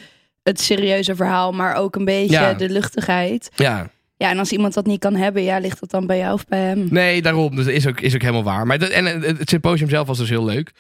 [0.44, 2.54] het serieuze verhaal, maar ook een beetje Ja.
[2.54, 3.50] de luchtigheid.
[3.56, 3.90] ja.
[4.22, 6.46] Ja, en als iemand dat niet kan hebben, ja, ligt dat dan bij jou of
[6.48, 6.88] bij hem?
[6.90, 7.56] Nee, daarom.
[7.56, 8.68] Dus dat is ook, is ook helemaal waar.
[8.68, 10.72] Maar dat, en het, het symposium zelf was dus heel leuk.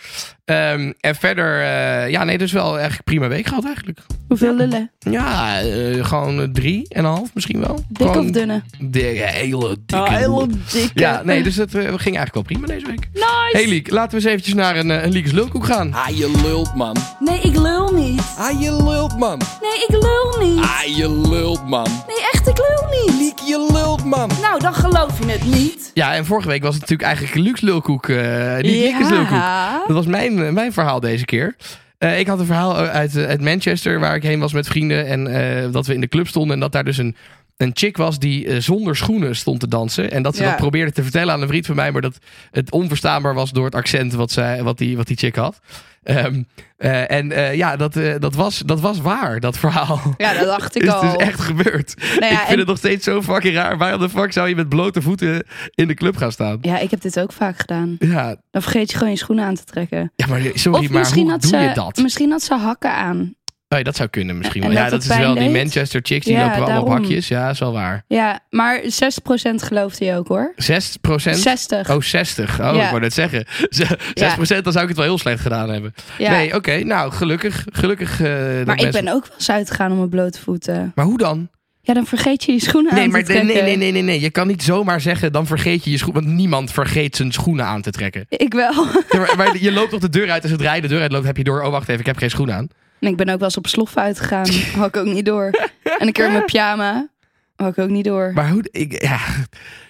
[0.45, 3.99] Ehm, en verder, eh, ja, nee, dus wel echt prima week gehad eigenlijk.
[4.27, 4.91] Hoeveel lullen?
[4.99, 7.83] Ja, eh, gewoon eh, drie en een half misschien wel.
[7.87, 8.61] Dik Gewoon of dunne?
[8.79, 10.03] De, hele dikke.
[10.03, 10.99] Oh, hele dikke.
[10.99, 13.09] Ja, nee, dus het eh, ging eigenlijk wel prima deze week.
[13.13, 13.49] Nice!
[13.51, 15.93] Hey Liek, laten we eens eventjes naar een, eh, een Liekes Lulkoek gaan.
[15.93, 16.95] Ah, je lult, man.
[17.19, 18.21] Nee, ik lul niet.
[18.37, 19.41] Ah, je lult, man.
[19.61, 20.63] Nee, ik lul niet.
[20.63, 21.87] Ah, je lult, man.
[22.07, 23.30] Nee, echt, ik lul niet.
[23.45, 24.29] Je lult, man.
[24.41, 25.91] Nou, dan geloof je het niet.
[25.93, 28.07] Ja, en vorige week was het natuurlijk eigenlijk luxe lulkoek.
[28.09, 29.41] eh niet Liekes Lulkoek.
[29.87, 31.55] Dat was mijn, eh, mijn verhaal deze keer.
[31.97, 35.07] Eh, ik had een verhaal uit, uit Manchester waar ik heen was met vrienden.
[35.07, 36.53] En eh, dat we in de club stonden.
[36.53, 37.15] En dat daar dus een,
[37.57, 40.11] een chick was die eh, zonder schoenen stond te dansen.
[40.11, 40.49] En dat ze Ja.
[40.49, 41.91] dat probeerde te vertellen aan een vriend van mij.
[41.91, 42.17] Maar dat
[42.51, 45.59] het onverstaanbaar was door het accent wat, zij, wat, die, wat die chick had.
[46.03, 46.43] Ehm,
[46.77, 49.99] eh, en eh, ja, dat, eh, dat, was, dat was waar, dat verhaal.
[50.17, 51.01] Ja, dat dacht ik Is al.
[51.01, 51.93] dus echt gebeurd.
[51.97, 53.77] Nou ja, ik vind en- het nog steeds zo fucking raar.
[53.77, 56.57] Waarom de fuck zou je met blote voeten in de club gaan staan?
[56.61, 57.95] Ja, ik heb dit ook vaak gedaan.
[57.99, 60.11] Ja, Dan vergeet je gewoon je schoenen aan te trekken.
[60.15, 61.97] ja maar sorry, of maar hoe had doe ze, je dat?
[61.97, 63.35] Misschien had ze hakken aan.
[63.71, 64.71] Oh, ja, dat zou kunnen misschien En.
[64.71, 65.49] Ja, dat is wel die?
[65.49, 67.03] Manchester chicks, die Ja, lopen allemaal op daarom.
[67.03, 67.27] hakjes.
[67.27, 68.03] Ja, is wel waar.
[68.07, 70.53] Ja, maar 60% geloofde je ook hoor.
[70.55, 71.37] 6 procent?
[71.37, 71.89] 60.
[71.89, 72.59] Oh, 60.
[72.61, 72.83] Oh, Ja.
[72.83, 73.45] ik wou net zeggen.
[74.13, 75.93] 6 procent, dan zou ik het wel heel slecht gedaan hebben.
[76.17, 76.83] Nee, oké.
[76.83, 77.65] nou, gelukkig.
[77.71, 80.91] gelukkig eh, maar ik mensen- ben ook wel eens uitgegaan om mijn blote voeten.
[80.95, 81.49] Maar hoe dan?
[81.83, 83.63] Ja, dan vergeet je je schoenen Nee, aan maar te nee, trekken.
[83.65, 84.19] nee, nee, nee, nee.
[84.21, 86.23] Je kan niet zomaar zeggen, dan vergeet je je schoenen.
[86.23, 88.25] Want niemand vergeet zijn schoenen aan te trekken.
[88.29, 88.73] Ik wel.
[89.09, 90.41] Ja, maar, maar je loopt toch de deur uit.
[90.41, 91.61] Als het rijden de deur uitloopt, heb je door.
[91.63, 92.67] Oh, wacht even, ik heb geen schoenen aan.
[93.01, 94.49] En ik ben ook wel eens op sloffen uitgegaan.
[94.77, 95.69] Had ik ook niet door.
[95.83, 97.09] En een keer in mijn pyjama.
[97.55, 98.31] Had ik ook niet door.
[98.33, 98.65] Maar hoe...
[98.71, 99.19] Ik, ja,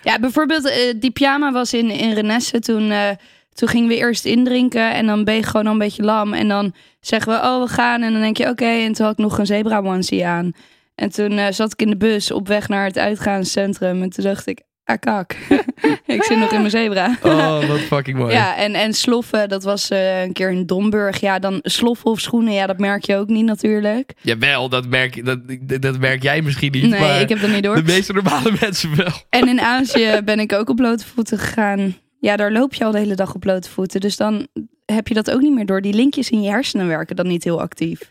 [0.03, 2.59] Ja, bijvoorbeeld eh, die pyjama was in, in Renesse.
[2.59, 3.09] Toen, eh,
[3.53, 4.93] toen gingen we eerst indrinken.
[4.93, 6.33] En dan ben je gewoon al een beetje lam.
[6.33, 8.01] En dan zeggen we, oh, we gaan.
[8.01, 8.65] En dan denk je, oké.
[8.65, 10.51] En toen had ik nog een zebra onesie aan.
[10.95, 14.01] En toen eh, zat ik in de bus op weg naar het uitgaanscentrum.
[14.01, 14.61] En toen dacht ik,
[14.97, 15.35] kak.
[16.05, 17.17] ik zit nog in mijn zebra.
[17.23, 18.33] oh, wat fucking mooi.
[18.33, 21.19] Ja, en, en sloffen, dat was eh, een keer in Domburg.
[21.19, 24.13] Ja, dan sloffen of schoenen, ja, dat merk je ook niet natuurlijk.
[24.21, 25.39] Jawel, dat merk, dat,
[25.81, 26.89] dat merk jij misschien niet.
[26.89, 27.75] Nee, maar ik heb dat niet door.
[27.75, 29.13] de meeste normale mensen wel.
[29.29, 31.97] En in Azië ben ik ook op blote voeten gegaan.
[32.19, 33.99] Ja, daar loop je al de hele dag op blote voeten.
[33.99, 34.47] Dus dan
[34.93, 35.81] heb je dat ook niet meer door.
[35.81, 37.99] Die linkjes in je hersenen werken dan niet heel actief.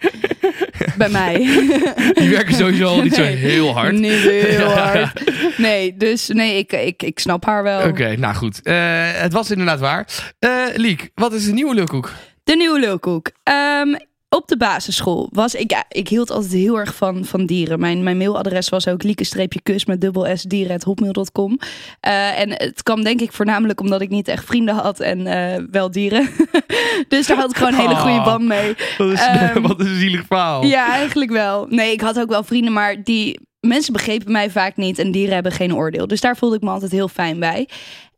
[0.96, 1.34] Bij mij.
[2.20, 3.92] Die werken sowieso al niet zo heel hard.
[3.92, 5.22] Niet heel hard.
[5.58, 7.88] Nee, dus nee, ik, ik, ik snap haar wel.
[7.88, 8.62] Oké, nou goed.
[8.62, 8.74] Eh,
[9.12, 10.06] het was inderdaad waar.
[10.38, 12.12] Eh Liek, wat is de nieuwe lulkoek?
[12.44, 13.30] De nieuwe lulkoek.
[13.42, 13.94] Ehm,
[14.36, 17.80] op de basisschool was ik, ja, ik hield altijd heel erg van, van dieren.
[17.80, 21.58] Mijn, mijn mailadres was ook lieke-kus met dubbel s dieren.hotmail.com.
[22.00, 25.64] Eh en het kwam denk ik voornamelijk omdat ik niet echt vrienden had en eh,
[25.70, 26.28] wel dieren.
[27.08, 28.24] dus daar had ik gewoon een hele goede Oh.
[28.24, 28.74] band mee.
[28.98, 30.64] Wat is, Ehm, wat een zielig verhaal.
[30.64, 31.66] Ja, eigenlijk wel.
[31.68, 35.34] Nee, ik had ook wel vrienden, maar die mensen begrepen mij vaak niet en dieren
[35.34, 36.06] hebben geen oordeel.
[36.06, 37.68] Dus daar voelde ik me altijd heel fijn bij.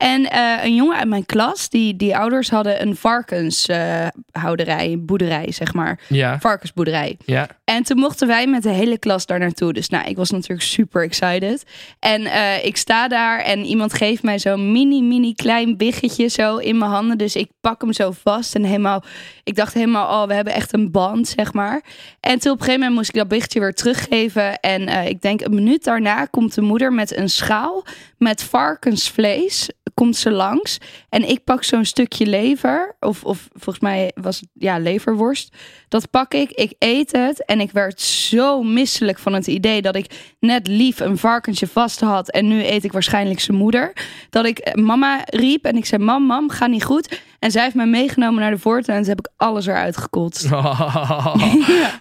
[0.02, 5.74] En eh, een jongen uit mijn klas, die, die ouders hadden een varkenshouderij, boerderij, zeg
[5.74, 6.00] maar.
[6.08, 7.16] Ja, Varkensboerderij.
[7.24, 7.48] ja.
[7.64, 9.72] En toen mochten wij met de hele klas daar naartoe.
[9.72, 11.64] Dus nou, ik was natuurlijk super excited.
[11.98, 16.56] En eh, ik sta daar en iemand geeft mij zo'n mini, mini klein biggetje zo
[16.56, 17.18] in mijn handen.
[17.18, 19.02] Dus ik pak hem zo vast en helemaal...
[19.44, 21.82] Ik dacht helemaal, oh, we hebben echt een band, zeg maar.
[22.20, 24.60] En toen op een gegeven moment moest ik dat biggetje weer teruggeven.
[24.60, 27.84] En eh, ik denk een minuut daarna komt de moeder met een schaal
[28.18, 29.70] met varkensvlees.
[29.94, 30.78] Komt ze langs.
[31.12, 32.96] En ik pak zo'n stukje lever.
[33.00, 35.56] Of, of volgens mij was het ja, leverworst.
[35.88, 39.96] Dat pak ik, ik eet het en ik werd zo misselijk van het idee dat
[39.96, 43.92] ik net lief een varkensje vast had en nu eet ik waarschijnlijk zijn moeder.
[44.30, 47.20] Dat ik eh, mama riep en ik zei, mam, mam, ga niet goed.
[47.38, 48.98] En zij heeft mij meegenomen naar de voortuin.
[48.98, 50.48] En heb ik alles eruit gekotst.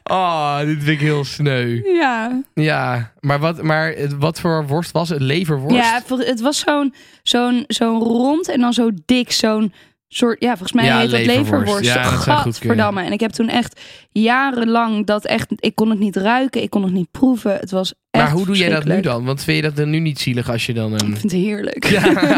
[0.03, 1.81] Oh, dit vind ik heel sneu.
[1.83, 5.21] Ja, Ja, maar wat, maar wat voor worst was het?
[5.21, 5.75] Leverworst?
[5.75, 6.93] ja het was zo'n
[7.23, 9.31] zo'n zo'n rond en dan zo dik.
[9.31, 9.73] Zo'n
[10.07, 11.51] soort, ja, volgens mij Ja, heet dat leverworst.
[11.51, 11.85] leverworst.
[11.93, 13.03] Ja, Gadverdamme.
[13.03, 13.79] En ik heb toen echt
[14.11, 15.47] jarenlang dat echt...
[15.55, 17.55] Ik kon het niet ruiken, ik kon het niet proeven.
[17.55, 19.25] Het was echt maar hoe doe jij dat nu dan?
[19.25, 21.07] Want vind je dat dan nu niet zielig als je dan Ik een...
[21.07, 21.89] vind het heerlijk.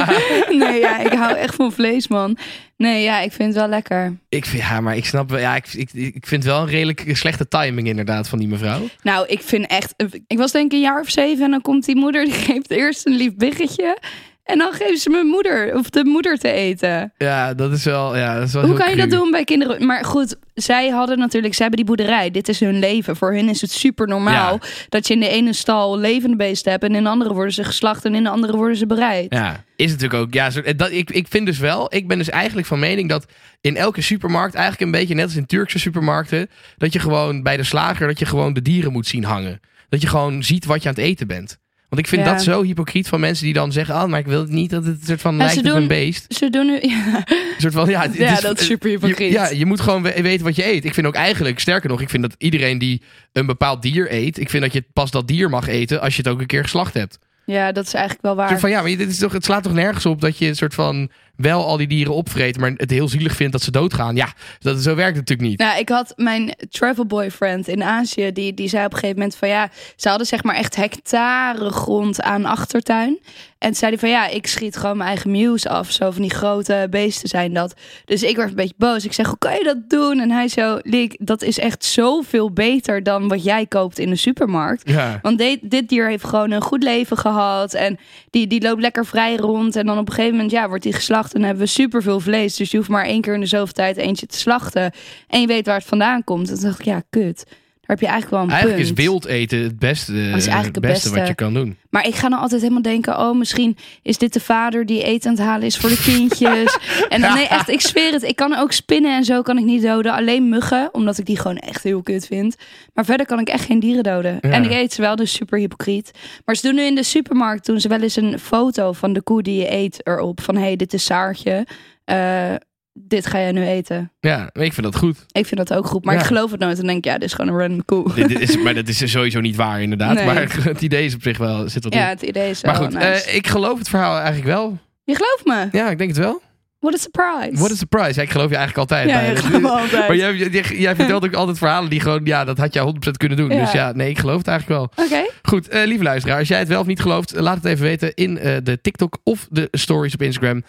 [0.63, 2.37] nee, ja, ik hou echt van vlees, man.
[2.77, 4.17] Nee, ja, ik vind het wel lekker.
[4.29, 7.09] Ik vind, ja, maar ik snap wel, ja, ik, ik, ik vind wel een redelijk
[7.17, 8.81] slechte timing inderdaad van die mevrouw.
[9.03, 9.93] Nou, ik vind echt...
[10.27, 12.23] Ik was denk ik een jaar of zeven en dan komt die moeder...
[12.25, 13.97] die geeft eerst een lief biggetje...
[14.43, 17.13] En dan geeft ze mijn moeder of de moeder te eten.
[17.17, 19.85] Ja, dat is wel, ja, dat is wel Hoe kan je dat doen bij kinderen?
[19.85, 22.31] Maar goed, zij hadden natuurlijk, zij hebben die boerderij.
[22.31, 23.15] Dit is hun leven.
[23.15, 26.83] Voor hen is het super normaal dat je in de ene stal levende beesten hebt
[26.83, 29.33] en in de andere worden ze geslacht en in de andere worden ze bereid.
[29.33, 30.33] Ja, is natuurlijk ook.
[30.33, 33.25] Ja, zo- dat, ik, ik vind dus wel, ik ben dus eigenlijk van mening dat
[33.61, 37.57] in elke supermarkt, eigenlijk een beetje net als in Turkse supermarkten, dat je gewoon bij
[37.57, 39.59] de slager, dat je gewoon de dieren moet zien hangen.
[39.89, 41.57] Dat je gewoon ziet wat je aan het eten bent.
[41.93, 42.33] Want ik vind Ja.
[42.33, 44.85] dat zo hypocriet van mensen die dan zeggen, oh, maar ik wil het niet dat
[44.85, 46.33] het een soort van Ja, lijkt op een beest.
[46.33, 46.79] Ze doen nu.
[46.81, 49.17] Ja, Een soort van, ja, het Ja, is- dat is super hypocriet.
[49.17, 50.85] Je, ja, je moet gewoon we- weten wat je eet.
[50.85, 53.01] Ik vind ook eigenlijk, sterker nog, ik vind dat iedereen die
[53.31, 56.21] een bepaald dier eet, ik vind dat je pas dat dier mag eten als je
[56.21, 57.19] het ook een keer geslacht hebt.
[57.45, 58.59] ja, dat is eigenlijk wel waar.
[58.59, 60.73] van, ja, maar dit is toch, het slaat toch nergens op dat je een soort
[60.73, 64.15] van wel al die dieren opvreet, maar het heel zielig vindt dat ze doodgaan.
[64.15, 65.59] Ja, dat, zo werkt het natuurlijk niet.
[65.59, 69.37] Nou, ik had mijn travel boyfriend in Azië, die, die zei op een gegeven moment
[69.37, 73.19] van ja, ze hadden zeg maar echt hectare grond aan achtertuin.
[73.63, 75.91] En zei hij van ja, ik schiet gewoon mijn eigen mews af.
[75.91, 77.73] Zo van die grote beesten zijn dat.
[78.05, 79.05] Dus ik werd een beetje boos.
[79.05, 80.19] Ik zeg, hoe kan je dat doen?
[80.19, 84.15] En hij zo, Liek, dat is echt zoveel beter dan wat jij koopt in de
[84.15, 84.89] supermarkt.
[84.89, 85.19] Ja.
[85.21, 87.73] Want dit, dit dier heeft gewoon een goed leven gehad.
[87.73, 89.75] En die, die loopt lekker vrij rond.
[89.75, 91.22] En dan op een gegeven moment ja, wordt die geslacht.
[91.25, 92.55] En dan hebben we superveel vlees.
[92.55, 94.91] Dus je hoeft maar één keer in de zoveel tijd eentje te slachten.
[95.27, 96.49] En je weet waar het vandaan komt.
[96.49, 97.45] En toen dacht ik, ja, kut.
[97.93, 98.97] Heb je eigenlijk wel een Eigenlijk punt.
[98.97, 101.77] is wild eten het beste, is eigenlijk het het beste, wat je kan doen.
[101.89, 105.29] Maar ik ga dan altijd helemaal denken: oh, misschien is dit de vader die eten
[105.29, 106.77] aan het halen is voor de kindjes.
[107.09, 108.23] en dan, nee, echt, ik zweer het.
[108.23, 110.13] Ik kan ook spinnen en zo kan ik niet doden.
[110.13, 112.55] Alleen muggen, omdat ik die gewoon echt heel kut vind.
[112.93, 114.37] Maar verder kan ik echt geen dieren doden.
[114.41, 114.49] Ja.
[114.49, 116.11] En ik eet ze wel, dus super hypocriet.
[116.45, 119.21] Maar ze doen nu in de supermarkt doen ze wel eens een foto van de
[119.21, 120.41] koe die je eet erop.
[120.41, 121.67] Van hé, hey, dit is Saartje.
[122.05, 122.53] Eh,
[122.93, 124.11] dit ga jij nu eten.
[124.19, 125.25] Ja, ik vind dat goed.
[125.31, 126.05] Ik vind dat ook goed.
[126.05, 126.19] Maar Ja.
[126.19, 126.79] ik geloof het nooit.
[126.79, 128.13] En denk ja, dit is gewoon een random koe.
[128.13, 130.13] Dit, dit is, maar dat is sowieso niet waar, inderdaad.
[130.15, 130.25] Nee.
[130.25, 132.07] Maar het idee is op zich wel, zit wat Ja, in.
[132.09, 133.03] het idee is Maar goed, nice.
[133.05, 134.77] eh, ik geloof het verhaal eigenlijk wel.
[135.03, 135.77] je gelooft me.
[135.77, 136.41] Ja, ik denk het wel.
[136.83, 137.57] What a surprise.
[137.57, 138.13] What a surprise.
[138.15, 139.09] Ja, ik geloof je eigenlijk altijd.
[139.09, 139.59] Ja, bij.
[139.59, 140.07] je altijd.
[140.07, 143.11] Maar jij, jij, jij vertelt ook altijd verhalen die gewoon, ja, dat had jij 100%
[143.11, 143.49] kunnen doen.
[143.49, 143.59] Ja.
[143.59, 145.05] Dus ja, nee, ik geloof het eigenlijk wel.
[145.05, 145.29] Oké.
[145.41, 148.13] Goed, eh, lieve luisteraar, als jij het wel of niet gelooft, laat het even weten
[148.13, 150.63] in eh, de TikTok of de stories op Instagram.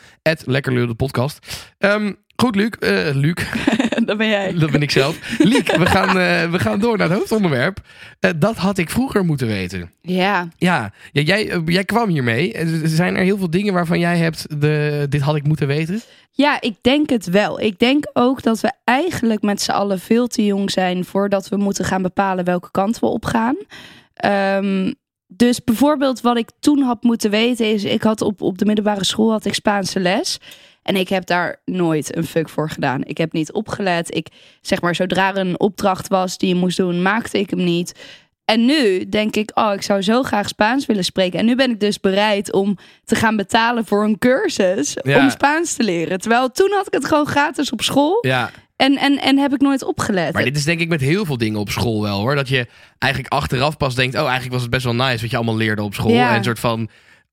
[0.45, 1.39] Lekkerlul de podcast.
[1.79, 2.13] Ehm,
[2.45, 2.71] goed, Luc.
[2.71, 3.35] eh, Luc,
[4.07, 4.55] dat ben jij.
[4.55, 5.39] dat ben ik zelf.
[5.39, 7.81] Liek, we gaan, eh, we gaan door naar het hoofdonderwerp.
[8.21, 9.91] Eh, dat had ik vroeger moeten weten.
[10.01, 10.49] Ja.
[10.57, 12.55] Ja, ja jij, jij kwam hiermee.
[12.85, 16.01] Zijn er heel veel dingen waarvan jij hebt, de, dit had ik moeten weten?
[16.31, 17.61] ja, ik denk het wel.
[17.61, 21.57] Ik denk ook dat we eigenlijk met z'n allen veel te jong zijn voordat we
[21.57, 23.57] moeten gaan bepalen welke kant we op gaan.
[24.15, 24.93] Ehm,
[25.27, 29.05] dus bijvoorbeeld wat ik toen had moeten weten is, ik had op, op de middelbare
[29.05, 30.39] school had ik Spaanse les.
[30.85, 33.05] En ik heb daar nooit een fuck voor gedaan.
[33.05, 34.15] Ik heb niet opgelet.
[34.15, 34.27] Ik
[34.61, 37.95] zeg maar, zodra er een opdracht was die je moest doen, maakte ik hem niet.
[38.45, 41.39] En nu denk ik, oh, ik zou zo graag Spaans willen spreken.
[41.39, 45.19] En nu ben ik dus bereid om te gaan betalen voor een cursus Ja.
[45.23, 46.19] om Spaans te leren.
[46.21, 49.61] Terwijl toen had ik het gewoon gratis op school Ja, en, en, en heb ik
[49.61, 50.33] nooit opgelet.
[50.33, 52.35] maar dit is denk ik met heel veel dingen op school wel hoor.
[52.35, 52.67] Dat je
[52.99, 55.83] eigenlijk achteraf pas denkt, oh eigenlijk was het best wel nice wat je allemaal leerde
[55.83, 56.13] op school.
[56.13, 56.31] Ja.
[56.31, 56.89] En een soort van,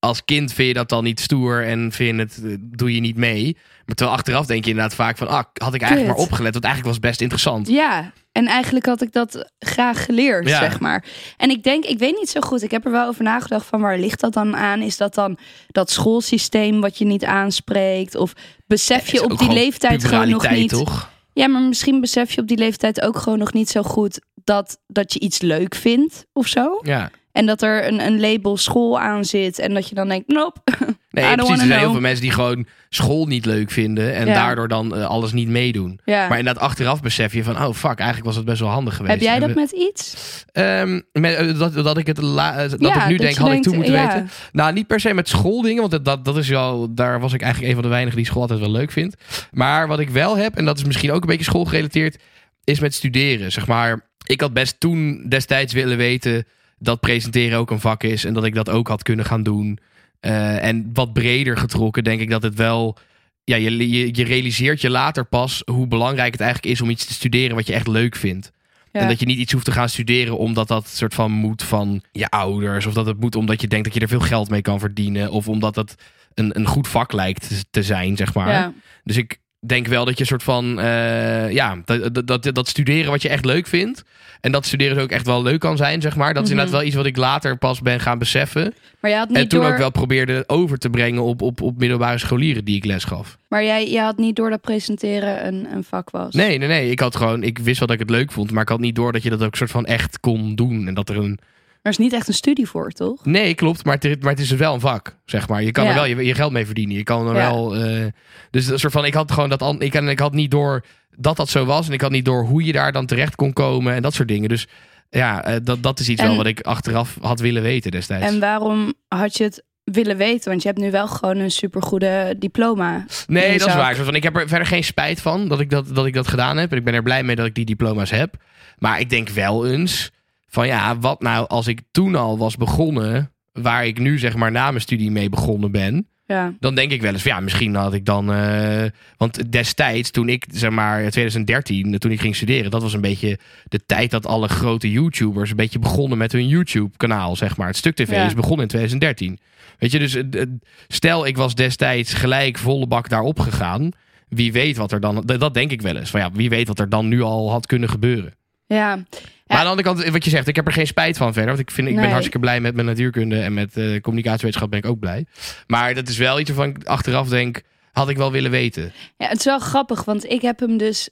[0.06, 3.16] als kind vind je dat dan niet stoer en vind het, eh, doe je niet
[3.18, 3.58] mee.
[3.86, 6.18] Maar terwijl achteraf denk je inderdaad vaak van, ah, had ik eigenlijk Kut.
[6.18, 6.54] maar opgelet.
[6.54, 7.68] Want eigenlijk was het best interessant.
[7.68, 10.60] Ja, en eigenlijk had ik dat graag geleerd, Ja.
[10.60, 11.06] zeg maar.
[11.38, 13.82] En ik denk, ik weet niet zo goed, ik heb er wel over nagedacht van
[13.82, 14.82] waar ligt dat dan aan?
[14.82, 15.38] Is dat dan
[15.68, 18.16] dat schoolsysteem wat je niet aanspreekt?
[18.16, 18.34] Of
[18.68, 20.70] besef je op die leeftijd gewoon nog niet?
[20.70, 21.10] toch?
[21.34, 24.78] Ja, maar misschien besef je op die leeftijd ook gewoon nog niet zo goed dat,
[24.88, 26.80] dat je iets leuk vindt of zo.
[26.82, 27.12] Ja.
[27.32, 30.60] En dat er een, een label school aan zit en dat je dan denkt, nope.
[31.12, 31.52] Nee, precies.
[31.60, 34.14] Er zijn heel veel mensen die gewoon school niet leuk vinden.
[34.16, 34.34] En Ja.
[34.34, 36.00] daardoor dan eh, alles niet meedoen.
[36.06, 36.28] Ja.
[36.28, 39.14] Maar inderdaad, achteraf besef je van, oh fuck, eigenlijk was het best wel handig geweest.
[39.14, 40.16] Heb jij dat we- met iets?
[40.52, 43.38] Ehm, met, eh, dat, dat ik het la- eh, dat Ja, ik nu dat denk,
[43.38, 44.30] had ik toen moeten weten.
[44.52, 47.42] Nou, niet per se met schooldingen, want dat, dat, dat is wel, daar was ik
[47.42, 49.16] eigenlijk een van de weinigen die school altijd wel leuk vindt.
[49.52, 52.18] Maar wat ik wel heb, en dat is misschien ook een beetje schoolgerelateerd,
[52.64, 53.52] is met studeren.
[53.52, 56.46] Zeg maar, ik had best toen destijds willen weten
[56.82, 59.80] dat presenteren ook een vak is en dat ik dat ook had kunnen gaan doen.
[60.20, 62.98] Eh, en wat breder getrokken, denk ik dat het wel
[63.44, 67.06] ja, je, je, je realiseert je later pas hoe belangrijk het eigenlijk is om iets
[67.06, 68.52] te studeren wat je echt leuk vindt.
[68.92, 69.00] Ja.
[69.00, 72.04] En dat je niet iets hoeft te gaan studeren omdat dat soort van moet van
[72.12, 72.86] je ouders.
[72.86, 75.32] Of dat het moet omdat je denkt dat je er veel geld mee kan verdienen.
[75.32, 75.96] Of omdat het
[76.34, 78.50] een, een goed vak lijkt te- te zijn, zeg maar.
[78.50, 78.74] Ja.
[79.04, 83.12] Dus ik denk wel dat je een soort van, eh, ja, dat, dat, dat, studeren
[83.12, 84.04] wat je echt leuk vindt.
[84.42, 86.34] En dat studeren dus ook echt wel leuk kan zijn, zeg maar.
[86.34, 86.58] Dat is Mhm.
[86.58, 88.74] inderdaad wel iets wat ik later pas ben gaan beseffen.
[89.00, 89.72] Maar je had En niet toen door...
[89.72, 93.38] ook wel probeerde over te brengen op, op, op middelbare scholieren die ik les gaf.
[93.48, 96.34] Maar jij, jij had niet door dat presenteren een, een vak was.
[96.34, 96.90] Nee, nee, nee.
[96.92, 98.96] Ik had gewoon, ik wist wel dat ik het leuk vond, maar ik had niet
[98.96, 100.88] door dat je dat ook soort van echt kon doen.
[100.88, 101.40] En dat er een.
[101.82, 103.26] Er is niet echt een studie voor, toch?
[103.26, 105.64] Nee, klopt, maar het, maar het is wel een vak, zeg maar.
[105.64, 106.96] Je kan er wel je, je geld mee verdienen.
[106.96, 107.52] Je kan er Ja.
[107.52, 107.76] wel.
[107.76, 108.06] eh,
[108.52, 109.76] dus een soort van, ik had gewoon dat.
[109.82, 110.86] Ik, ik had niet door
[111.18, 111.88] dat dat zo was.
[111.88, 114.28] En ik had niet door hoe je daar dan terecht kon komen en dat soort
[114.28, 114.50] dingen.
[114.50, 114.68] Dus
[115.10, 118.26] ja, eh, dat, dat is iets En- wel wat ik achteraf had willen weten destijds.
[118.34, 120.50] En waarom had je het willen weten?
[120.50, 123.06] Want je hebt nu wel gewoon een supergoede diploma.
[123.28, 124.16] Nee, dat is waar.
[124.16, 126.72] Ik heb er verder geen spijt van dat ik dat, dat ik dat gedaan heb.
[126.72, 128.36] En ik ben er blij mee dat ik die diploma's heb.
[128.78, 130.12] Maar ik denk wel eens
[130.52, 133.32] van ja, wat nou als ik toen al was begonnen...
[133.52, 136.06] waar ik nu zeg maar na mijn studie mee begonnen ben...
[136.26, 138.34] Ja, dan denk ik wel eens van ja, misschien had ik dan...
[138.34, 138.84] eh,
[139.18, 142.72] want destijds, toen ik zeg maar 2013, toen ik ging studeren...
[142.72, 145.50] dat was een beetje de tijd dat alle grote YouTubers...
[145.50, 147.68] een beetje begonnen met hun YouTube-kanaal, zeg maar.
[147.68, 148.26] Het Stuk TV Ja.
[148.26, 149.40] is begonnen in 2013.
[149.78, 150.48] Weet je, dus eh, eh,
[150.88, 153.90] stel ik was destijds gelijk volle bak daarop gegaan...
[154.30, 155.24] wie weet wat er dan...
[155.26, 156.10] Dat denk ik wel eens.
[156.10, 158.34] Van ja, wie weet wat er dan nu al had kunnen gebeuren.
[158.76, 158.96] Ja.
[158.96, 161.50] Maar aan de andere kant, wat je zegt, ik heb er geen spijt van verder.
[161.50, 164.80] Want ik, vind, ik ben hartstikke blij met mijn natuurkunde en met eh, communicatiewetenschap ben
[164.80, 165.26] ik ook blij.
[165.68, 168.94] Maar dat is wel iets waarvan ik achteraf denk, had ik wel willen weten.
[169.18, 171.10] ja, het is wel grappig, want ik heb hem dus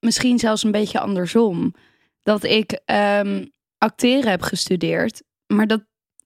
[0.00, 1.74] misschien zelfs een beetje andersom.
[2.22, 3.44] Dat ik ehm,
[3.78, 5.84] acteren heb gestudeerd, maar dat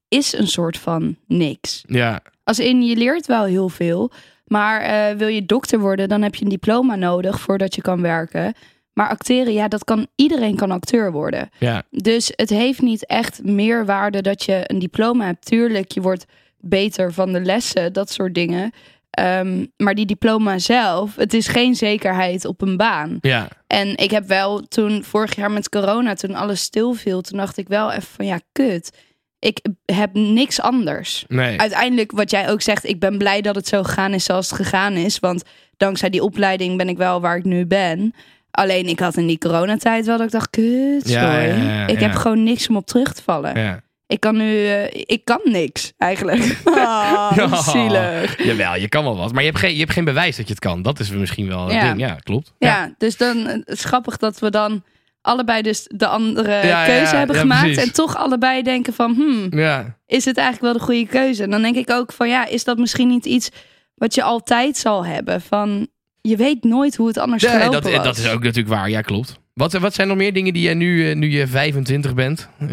[0.08, 1.82] is een soort van niks.
[1.86, 4.12] Ja, Als in, je leert wel heel veel.
[4.44, 8.00] Maar eh, wil je dokter worden, dan heb je een diploma nodig voordat je kan
[8.00, 8.54] werken.
[8.92, 11.50] Maar acteren, ja, dat kan iedereen kan acteur worden.
[11.58, 15.46] ja, Dus het heeft niet echt meer waarde dat je een diploma hebt.
[15.46, 16.24] Tuurlijk, je wordt
[16.58, 18.72] beter van de lessen, dat soort dingen.
[19.10, 23.18] Ehm, maar die diploma zelf, het is geen zekerheid op een baan.
[23.20, 27.56] ja, En ik heb wel toen vorig jaar met corona, toen alles stilviel, toen dacht
[27.56, 28.90] ik wel even van ja, kut.
[29.38, 31.58] Ik heb niks anders nee.
[31.58, 34.58] uiteindelijk, wat jij ook zegt, ik ben blij dat het zo gegaan is zoals het
[34.58, 35.18] gegaan is.
[35.18, 35.42] Want
[35.76, 38.14] dankzij die opleiding ben ik wel waar ik nu ben.
[38.52, 41.48] Alleen ik had in die coronatijd wel dat ik dacht, kut, Ja, sorry.
[41.64, 42.06] ja, ja, ik ja.
[42.08, 43.58] heb gewoon niks om op terug te vallen.
[43.60, 43.80] Ja.
[44.06, 46.60] Ik kan nu, eh, ik kan niks eigenlijk.
[46.64, 47.56] Ah, Ja.
[47.62, 48.36] zielig.
[48.48, 49.32] Jawel, je kan wel wat.
[49.32, 50.82] Maar je hebt, geen, je hebt geen bewijs dat je het kan.
[50.82, 51.88] Dat is misschien wel een Ja.
[51.88, 52.00] ding.
[52.00, 52.52] Ja, klopt.
[52.58, 54.84] Ja, dus dan het is grappig dat we dan
[55.20, 57.62] allebei dus de andere ja, keuze ja, hebben ja, gemaakt.
[57.62, 57.82] precies.
[57.84, 61.42] En toch allebei denken van, hmm, Ja, is het eigenlijk wel de goede keuze?
[61.42, 63.50] En dan denk ik ook van ja, is dat misschien niet iets
[63.94, 65.40] wat je altijd zal hebben?
[65.40, 65.88] Van
[66.22, 68.04] je weet nooit hoe het anders Nee, gelopen dat, was.
[68.04, 68.90] dat is ook natuurlijk waar.
[68.90, 69.40] Ja, klopt.
[69.54, 72.68] Wat, wat zijn nog meer dingen die jij nu, eh, nu je 25 bent, eh,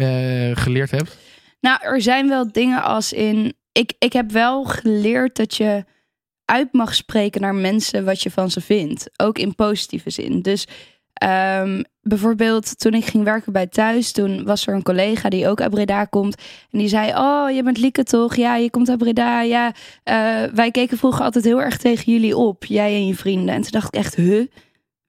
[0.56, 1.18] geleerd hebt?
[1.60, 3.54] Nou, er zijn wel dingen als in.
[3.72, 5.84] Ik, ik heb wel geleerd dat je
[6.44, 9.10] uit mag spreken naar mensen wat je van ze vindt.
[9.16, 10.42] Ook in positieve zin.
[10.42, 10.66] Dus
[11.12, 15.60] ehm, bijvoorbeeld toen ik ging werken bij thuis, toen was er een collega die ook
[15.60, 16.36] uit Breda komt.
[16.70, 18.36] En die zei: Oh, je bent Lieke toch?
[18.36, 19.42] Ja, je komt uit Breda.
[19.42, 23.54] Ja, eh, wij keken vroeger altijd heel erg tegen jullie op, jij en je vrienden.
[23.54, 24.46] En toen dacht ik echt, huh?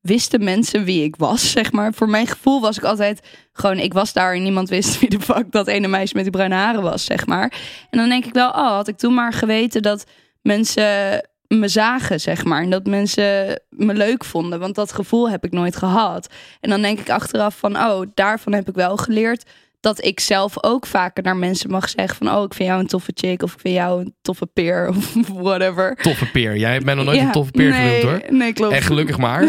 [0.02, 1.94] Wisten mensen wie ik was, zeg maar.
[1.94, 5.20] Voor mijn gevoel was ik altijd gewoon, ik was daar en niemand wist wie de
[5.20, 7.54] fuck dat ene meisje met die bruine haren was, zeg maar.
[7.90, 10.06] En dan denk ik wel, oh, had ik toen maar geweten dat
[10.42, 12.62] mensen me zagen, zeg maar.
[12.62, 16.34] En dat mensen me leuk vonden, want dat gevoel heb ik nooit gehad.
[16.60, 19.44] En dan denk ik achteraf van, oh, daarvan heb ik wel geleerd
[19.80, 22.88] dat ik zelf ook vaker naar mensen mag zeggen van, oh, ik vind jou een
[22.88, 25.96] toffe chick of ik vind jou een toffe peer of whatever.
[25.96, 26.58] Toffe peer.
[26.58, 28.34] Jij mij nog nooit Ja, een toffe peer nee, genoemd hoor.
[28.38, 28.74] Nee, klopt.
[28.74, 29.48] En gelukkig maar.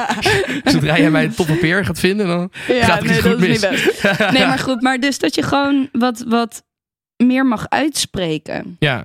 [0.64, 3.70] Zodra jij mij een toffe peer gaat vinden, dan Ja, gaat nee, iets goed mis.
[3.70, 4.02] niet.
[4.32, 4.80] Nee, maar goed.
[4.80, 6.64] Maar dus dat je gewoon wat, wat
[7.16, 8.76] meer mag uitspreken.
[8.78, 9.04] Ja.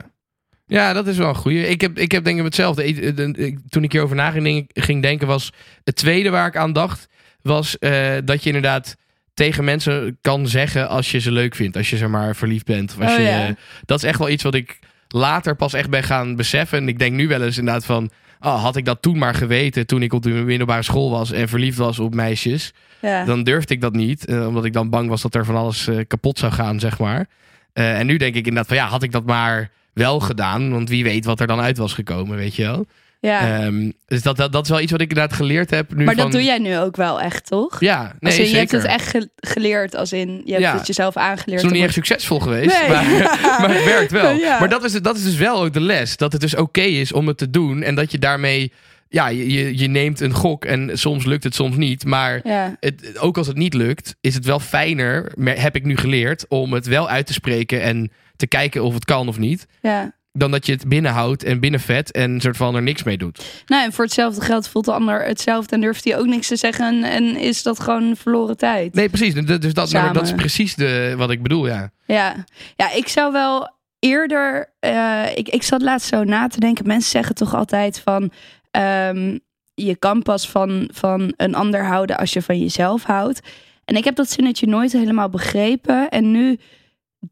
[0.67, 1.67] Ja, dat is wel een goeie.
[1.67, 2.84] Ik heb, ik heb denk ik hetzelfde.
[2.84, 5.51] Eh, Toen ik hierover na ging, denk- ging denken was...
[5.84, 7.08] Het tweede waar ik aan dacht,
[7.41, 8.95] was eh, dat je inderdaad
[9.34, 11.77] tegen mensen kan zeggen als je ze leuk vindt.
[11.77, 12.91] Als je zeg maar verliefd bent.
[12.97, 13.47] Of als Oh, je, ja.
[13.47, 13.53] eh,
[13.86, 16.77] dat is echt wel iets wat ik later pas echt ben gaan beseffen.
[16.77, 18.10] En ik denk nu wel eens inderdaad van...
[18.39, 21.47] Oh, had ik dat toen maar geweten toen ik op de middelbare school was en
[21.49, 23.25] verliefd was op meisjes, Ja.
[23.25, 24.27] dan durfde ik dat niet.
[24.27, 27.27] omdat ik dan bang was dat er van alles kapot zou gaan, zeg maar.
[27.73, 30.71] En nu denk ik inderdaad van ja, had ik dat maar wel gedaan.
[30.71, 32.86] Want wie weet wat er dan uit was gekomen, weet je wel.
[33.19, 33.62] Ja.
[33.63, 35.93] Ehm, dus dat, dat, dat is wel iets wat ik inderdaad geleerd heb.
[35.95, 37.79] Nu maar van, dat doe jij nu ook wel echt, toch?
[37.79, 40.77] Ja, nee, Als in, je hebt het echt ge- geleerd, als in je hebt Ja.
[40.77, 41.57] het jezelf Het aangeleerd.
[41.57, 42.89] is nog niet echt succesvol geweest, Nee.
[42.89, 43.05] maar,
[43.62, 44.36] maar het werkt wel.
[44.36, 44.60] Ja.
[44.60, 46.17] Maar dat is, dat is dus wel ook de les.
[46.17, 47.81] Dat het dus oké is om het te doen.
[47.83, 48.71] En dat je daarmee...
[49.10, 52.05] Ja, je, je, je neemt een gok en soms lukt het, soms niet.
[52.05, 55.97] Maar Ja, het, ook als het niet lukt, is het wel fijner, heb ik nu
[55.97, 59.65] geleerd, om het wel uit te spreken en te kijken of het kan of niet.
[59.82, 60.15] ja.
[60.32, 63.63] Dan dat je het binnenhoudt en binnenvet en soort van er niks mee doet.
[63.65, 66.56] Nou, en voor hetzelfde geld voelt de ander hetzelfde en durft hij ook niks te
[66.56, 67.04] zeggen.
[67.04, 68.93] En is dat gewoon verloren tijd.
[68.93, 69.34] Nee, precies.
[69.34, 70.13] Dus dat, nou, Samen.
[70.13, 71.91] dat is precies de, wat ik bedoel, ja.
[72.06, 72.36] Ja,
[72.76, 73.69] ja ik zou wel
[74.00, 74.73] eerder.
[74.80, 76.88] eh, ik, ik zat laatst zo na te denken.
[76.88, 78.32] Mensen zeggen toch altijd van.
[78.71, 79.38] ehm,
[79.73, 83.39] je kan pas van, van een ander houden als je van jezelf houdt.
[83.86, 86.10] En ik heb dat zinnetje nooit helemaal begrepen.
[86.10, 86.60] En nu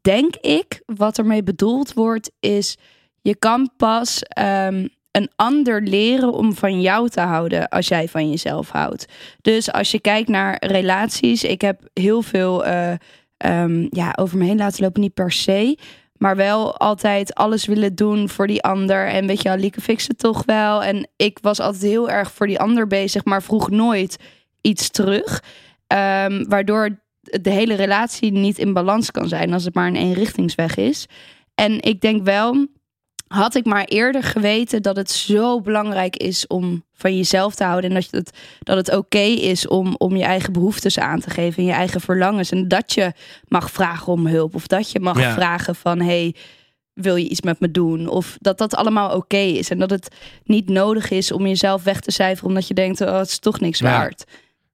[0.00, 2.76] denk ik, wat ermee bedoeld wordt, is
[3.20, 8.30] je kan pas ehm, een ander leren om van jou te houden als jij van
[8.30, 9.06] jezelf houdt.
[9.40, 12.92] Dus als je kijkt naar relaties, ik heb heel veel eh,
[13.36, 15.78] ehm, ja, over me heen laten lopen, niet per se.
[16.16, 19.06] Maar wel altijd alles willen doen voor die ander.
[19.06, 20.82] En weet je Lieke fixt het toch wel.
[20.82, 24.16] En ik was altijd heel erg voor die ander bezig, maar vroeg nooit
[24.60, 25.42] iets terug.
[25.86, 26.98] Ehm, waardoor
[27.40, 31.06] de hele relatie niet in balans kan zijn als het maar een eenrichtingsweg is.
[31.54, 32.66] En ik denk wel,
[33.26, 37.90] had ik maar eerder geweten dat het zo belangrijk is om van jezelf te houden.
[37.90, 41.58] En dat het, dat het oké is om, om je eigen behoeftes aan te geven
[41.58, 42.50] en je eigen verlangens.
[42.50, 43.12] En dat je
[43.48, 44.54] mag vragen om hulp.
[44.54, 45.32] Of dat je mag Ja.
[45.32, 46.34] vragen van hey,
[46.92, 48.08] wil je iets met me doen?
[48.08, 49.70] Of dat dat allemaal oké is.
[49.70, 50.08] En dat het
[50.44, 53.60] niet nodig is om jezelf weg te cijferen omdat je denkt, oh, het is toch
[53.60, 53.90] niks Ja.
[53.90, 54.24] waard.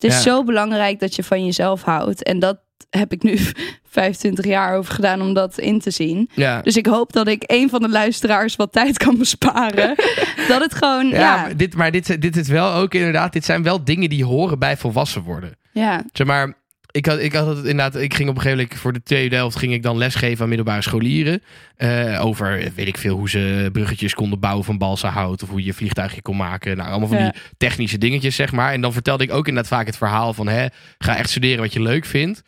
[0.03, 0.23] Het is Ja.
[0.31, 2.23] zo belangrijk dat je van jezelf houdt.
[2.23, 2.59] En dat
[2.91, 3.39] heb ik nu
[3.91, 6.31] 25 jaar over gedaan om dat in te zien.
[6.35, 6.63] Ja.
[6.63, 9.95] Dus ik hoop dat ik een van de luisteraars wat tijd kan besparen.
[10.49, 13.45] dat het gewoon, Ja, ja, maar, dit, maar dit, dit is wel ook inderdaad, dit
[13.45, 15.57] zijn wel dingen die horen bij volwassen worden.
[15.73, 16.55] ja, Zeg maar,
[16.93, 19.37] ik had, ik had het inderdaad, ik ging op een gegeven moment voor de tweede
[19.37, 21.43] helft ging ik dan lesgeven aan middelbare scholieren.
[21.77, 25.43] eh, over, weet ik veel, hoe ze bruggetjes konden bouwen van balsahout.
[25.43, 26.77] Of hoe je vliegtuigje kon maken.
[26.77, 27.31] Nou, allemaal van Ja.
[27.31, 28.73] die technische dingetjes, zeg maar.
[28.73, 30.67] En dan vertelde ik ook inderdaad vaak het verhaal van, hè,
[30.99, 32.43] ga echt studeren wat je leuk vindt.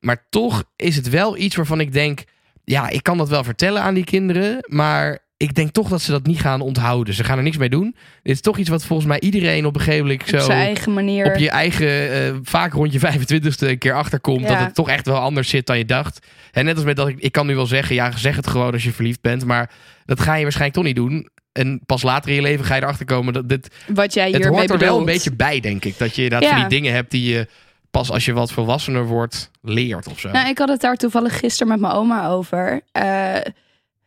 [0.00, 2.24] Maar toch is het wel iets waarvan ik denk,
[2.64, 4.58] ja, ik kan dat wel vertellen aan die kinderen.
[4.66, 7.14] Maar ik denk toch dat ze dat niet gaan onthouden.
[7.14, 7.94] Ze gaan er niks mee doen.
[8.22, 10.58] Dit is toch iets wat volgens mij iedereen op een gegeven moment zo op zijn
[10.58, 11.26] eigen manier.
[11.26, 14.40] op je eigen, eh, vaak rond je 25ste een keer achterkomt.
[14.40, 14.48] Ja.
[14.48, 16.26] Dat het toch echt wel anders zit dan je dacht.
[16.52, 18.72] En net als met dat ik, ik kan nu wel zeggen, ja, zeg het gewoon
[18.72, 19.44] als je verliefd bent.
[19.44, 19.70] Maar
[20.04, 21.28] dat ga je waarschijnlijk toch niet doen.
[21.52, 23.74] En pas later in je leven ga je erachter komen dat dit.
[23.94, 25.98] wat jij Het hoort er wel een beetje bij, denk ik.
[25.98, 26.54] Dat je inderdaad Ja.
[26.54, 27.46] van die dingen hebt die je
[27.90, 30.30] pas als je wat volwassener wordt leert of zo.
[30.30, 32.80] Nou, ik had het daar toevallig gisteren met mijn oma over.
[32.92, 33.34] Eh,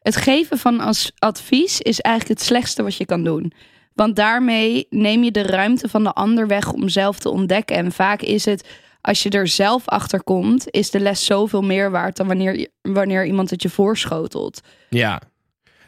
[0.04, 3.54] het geven van als advies is eigenlijk het slechtste wat je kan doen.
[3.94, 7.76] Want daarmee neem je de ruimte van de ander weg om zelf te ontdekken.
[7.76, 8.68] En vaak is het,
[9.02, 13.26] als je er zelf achter komt, is de les zoveel meer waard dan wanneer, wanneer
[13.26, 14.62] iemand het je voorschotelt.
[14.89, 15.22] Ja.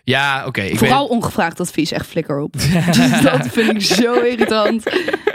[0.04, 0.76] Ja, oké.
[0.76, 2.54] Vooral ongevraagd advies, echt flikker op.
[3.24, 4.84] dat vind ik zo irritant.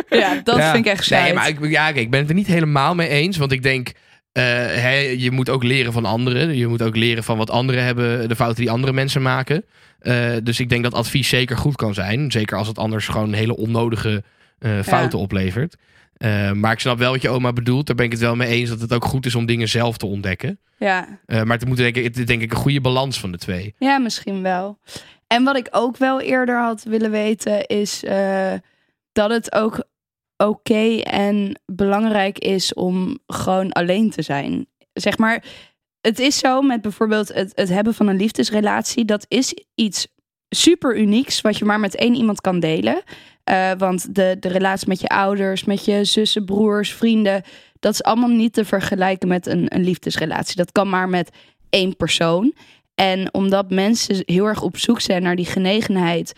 [0.08, 0.72] Ja, dat Ja.
[0.72, 1.32] vind ik echt Nee, saai.
[1.32, 3.36] maar ik, ja, ik ben het er niet helemaal mee eens.
[3.36, 3.92] Want ik denk,
[4.32, 4.42] eh,
[4.82, 6.56] hè, je moet ook leren van anderen.
[6.56, 9.64] Je moet ook leren van wat anderen hebben, de fouten die andere mensen maken.
[9.98, 12.30] Eh, dus ik denk dat advies zeker goed kan zijn.
[12.30, 14.22] Zeker als het anders gewoon hele onnodige
[14.58, 15.76] eh, fouten oplevert.
[16.20, 17.86] Eh, maar ik snap wel wat je oma bedoelt.
[17.86, 19.96] Daar ben ik het wel mee eens dat het ook goed is om dingen zelf
[19.96, 20.60] te ontdekken.
[20.78, 21.18] Ja.
[21.26, 23.74] Eh, maar het moet denk ik, het denk ik een goede balans van de twee.
[23.78, 24.78] Ja, misschien wel.
[25.26, 28.52] En wat ik ook wel eerder had willen weten is eh,
[29.12, 29.84] dat het ook
[30.40, 34.66] oké en belangrijk is om gewoon alleen te zijn.
[34.92, 35.44] Zeg maar,
[36.00, 39.04] het is zo met bijvoorbeeld het, het hebben van een liefdesrelatie.
[39.04, 40.06] Dat is iets
[40.48, 43.02] super unieks wat je maar met één iemand kan delen.
[43.44, 47.42] Eh, want de, de relatie met je ouders, met je zussen, broers, vrienden,
[47.78, 50.56] dat is allemaal niet te vergelijken met een, een liefdesrelatie.
[50.56, 51.30] Dat kan maar met
[51.70, 52.54] één persoon.
[52.94, 56.32] En omdat mensen heel erg op zoek zijn naar die genegenheid,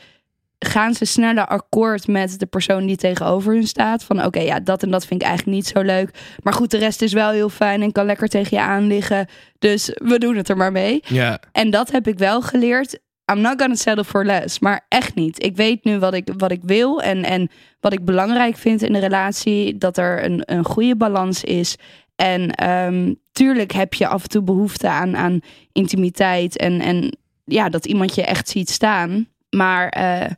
[0.64, 4.04] gaan ze sneller akkoord met de persoon die tegenover hun staat.
[4.04, 6.10] Van oké, ja, dat en dat vind ik eigenlijk niet zo leuk.
[6.42, 9.26] Maar goed, de rest is wel heel fijn en kan lekker tegen je aan liggen.
[9.58, 11.02] Dus we doen het er maar mee.
[11.06, 12.98] Ja, En dat heb ik wel geleerd.
[13.32, 14.58] I'm not gonna settle for less.
[14.58, 15.44] Maar echt niet.
[15.44, 18.92] Ik weet nu wat ik, wat ik wil en, en wat ik belangrijk vind in
[18.92, 19.78] de relatie.
[19.78, 21.76] Dat er een, een goede balans is.
[22.16, 25.40] En ehm, tuurlijk heb je af en toe behoefte aan, aan
[25.72, 26.56] intimiteit.
[26.56, 29.26] En, en ja, dat iemand je echt ziet staan.
[29.56, 30.30] Maar eh,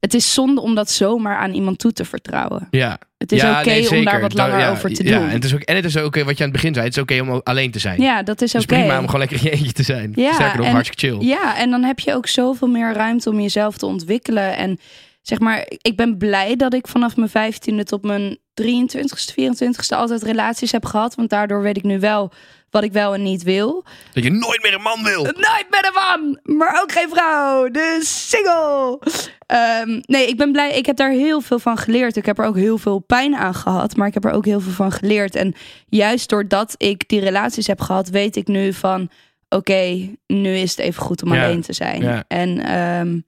[0.00, 2.68] het is zonde om dat zomaar aan iemand toe te vertrouwen.
[2.70, 2.98] ja.
[3.18, 5.28] Het is Ja, oké nee, om daar wat Da- langer ja, over te ja, doen.
[5.28, 6.86] En het is ook, en het is ook oké, wat je aan het begin zei,
[6.86, 8.00] het is oké om alleen te zijn.
[8.00, 8.74] Ja, dat is Het oké.
[8.74, 10.12] is prima om gewoon lekker in je eentje te zijn.
[10.14, 11.28] Ja, Sterker nog, en- hartstikke chill.
[11.28, 14.56] Ja, en dan heb je ook zoveel meer ruimte om jezelf te ontwikkelen.
[14.56, 14.78] En
[15.22, 20.22] zeg maar, ik ben blij dat ik vanaf mijn 15e tot mijn 23ste, 24ste altijd
[20.22, 21.14] relaties heb gehad.
[21.14, 22.32] Want daardoor weet ik nu wel
[22.72, 23.84] wat ik wel en niet wil.
[24.12, 25.22] Dat je nooit meer een man wil.
[25.22, 27.68] Nooit met een man, maar ook geen vrouw.
[27.70, 28.98] Dus single.
[29.46, 30.72] Ehm, nee, ik ben blij.
[30.76, 32.16] Ik heb daar heel veel van geleerd.
[32.16, 34.60] Ik heb er ook heel veel pijn aan gehad, maar ik heb er ook heel
[34.60, 35.34] veel van geleerd.
[35.34, 35.54] En
[35.88, 39.10] juist doordat ik die relaties heb gehad, weet ik nu van,
[39.48, 42.02] oké, nu is het even goed om Ja, alleen te zijn.
[42.02, 42.24] ja.
[42.28, 43.18] En ehm,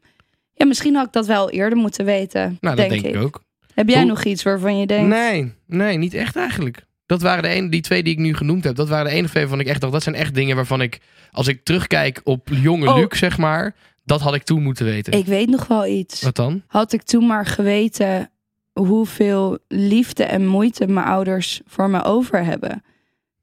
[0.54, 2.58] ja, misschien had ik dat wel eerder moeten weten.
[2.60, 3.42] Nou, denk dat denk ik ook.
[3.74, 5.08] Heb jij Hoe- nog iets waarvan je denkt?
[5.08, 6.84] Nee, nee, niet echt eigenlijk.
[7.06, 8.74] Dat waren de ene, die twee die ik nu genoemd heb.
[8.76, 11.00] Dat waren de enige twee waarvan ik echt dacht, dat zijn echt dingen waarvan ik,
[11.32, 12.96] als ik terugkijk op jonge Oh.
[12.96, 13.74] Luc, zeg maar,
[14.04, 15.12] dat had ik toen moeten weten.
[15.12, 16.22] Ik weet nog wel iets.
[16.22, 16.62] Wat dan?
[16.66, 18.30] Had ik toen maar geweten
[18.72, 22.82] hoeveel liefde en moeite mijn ouders voor me over hebben.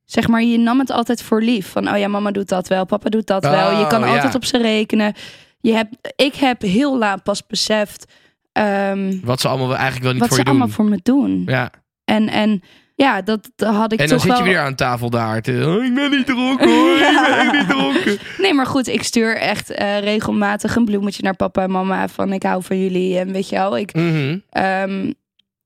[0.05, 1.67] Zeg maar, je nam het altijd voor lief.
[1.67, 3.79] Van, oh ja, mama doet dat wel, papa doet dat wel.
[3.79, 4.15] Je kan Oh, ja.
[4.15, 5.13] altijd op ze rekenen.
[5.59, 8.05] Je hebt, ik heb heel laat pas beseft
[8.51, 10.59] ehm, Wat ze allemaal eigenlijk wel niet wat voor ze je doen.
[10.59, 11.43] allemaal voor me doen.
[11.45, 11.71] Ja.
[12.05, 12.61] En, en
[13.01, 14.37] ja, dat had ik En dan toch zit wel...
[14.47, 15.41] je weer aan tafel daar.
[15.41, 18.17] Te, oh, ik ben niet dronken hoor, ik ben echt niet dronken.
[18.37, 22.33] Nee, maar goed, ik stuur echt eh, regelmatig een bloemetje naar papa en mama van
[22.33, 23.17] ik hou van jullie.
[23.17, 24.37] En weet je wel, ik, Mhm.
[24.49, 25.11] Ehm,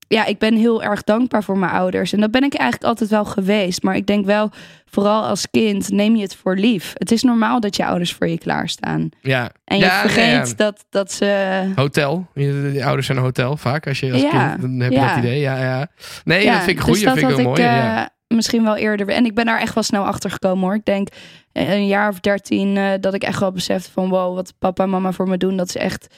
[0.08, 2.12] ja, ik ben heel erg dankbaar voor mijn ouders.
[2.12, 3.82] En dat ben ik eigenlijk altijd wel geweest.
[3.82, 4.50] Maar ik denk wel,
[4.86, 6.92] vooral als kind, neem je het voor lief.
[6.94, 9.08] Het is normaal dat je ouders voor je klaarstaan.
[9.20, 9.50] Ja.
[9.64, 10.54] En je Ja, vergeet ja.
[10.56, 11.72] dat, dat ze...
[11.74, 12.26] Hotel.
[12.34, 13.86] Je, de ouders zijn een hotel vaak.
[13.86, 15.40] Als je als Ja, kind, dan heb je dat idee.
[15.40, 15.88] Ja, ja.
[16.24, 17.04] Nee, dat vind ik dus goed.
[17.04, 17.62] dat dat vind ik heel mooi.
[17.62, 18.10] eh, ja.
[18.28, 19.08] Misschien wel eerder.
[19.08, 20.74] En ik ben daar echt wel snel achter gekomen hoor.
[20.74, 21.08] Ik denk
[21.52, 24.82] eh, een jaar of dertien eh, dat ik echt wel besefte van wow, wat papa
[24.82, 26.14] en mama voor me doen, dat is echt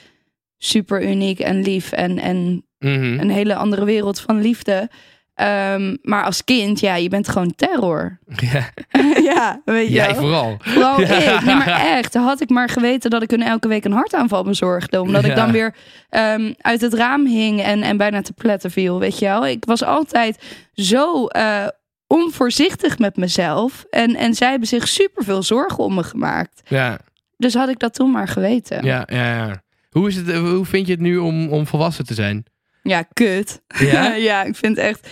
[0.57, 1.91] super uniek en lief.
[1.91, 3.19] En, en Mhm.
[3.19, 4.89] een hele andere wereld van liefde.
[5.35, 8.19] Ehm, maar als kind, ja, je bent gewoon terror.
[8.51, 8.69] Ja.
[9.33, 10.15] ja, weet je Jij wel.
[10.15, 10.57] vooral.
[10.59, 11.37] Vooral Ja.
[11.39, 11.45] ik.
[11.45, 11.67] Nee, maar
[11.97, 12.13] echt.
[12.13, 15.01] Had ik maar geweten dat ik hun elke week een hartaanval bezorgde.
[15.01, 15.75] Omdat ik dan weer
[16.09, 18.99] ehm, uit het raam hing en, en bijna te pletten viel.
[18.99, 19.47] Weet je wel.
[19.47, 21.67] Ik was altijd zo eh,
[22.07, 23.85] onvoorzichtig met mezelf.
[23.89, 26.61] En, en zij hebben zich super veel zorgen om me gemaakt.
[26.67, 26.99] Ja,
[27.37, 28.83] Dus had ik dat toen maar geweten.
[28.85, 29.35] ja, ja.
[29.35, 29.61] ja.
[29.89, 32.43] Hoe, is het, hoe vind je het nu om, om volwassen te zijn?
[32.81, 33.61] Ja, kut.
[33.67, 34.13] Ja?
[34.29, 35.07] ja, ik vind echt.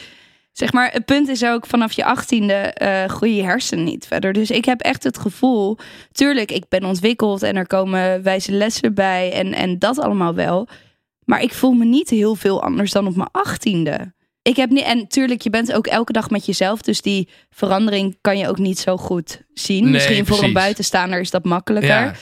[0.52, 4.34] Zeg maar, het punt is ook vanaf je achttiende eh groeien je hersenen niet verder.
[4.34, 5.78] Dus ik heb echt het gevoel,
[6.12, 10.68] tuurlijk, ik ben ontwikkeld en er komen wijze lessen bij en, en dat allemaal wel.
[11.24, 14.14] Maar ik voel me niet heel veel anders dan op mijn achttiende.
[14.42, 18.18] Ik heb niet, en tuurlijk, je bent ook elke dag met jezelf, dus die verandering
[18.22, 19.84] kan je ook niet zo goed zien.
[19.84, 21.90] Nee, Misschien voor een buitenstaander is dat makkelijker.
[21.90, 22.14] Ja.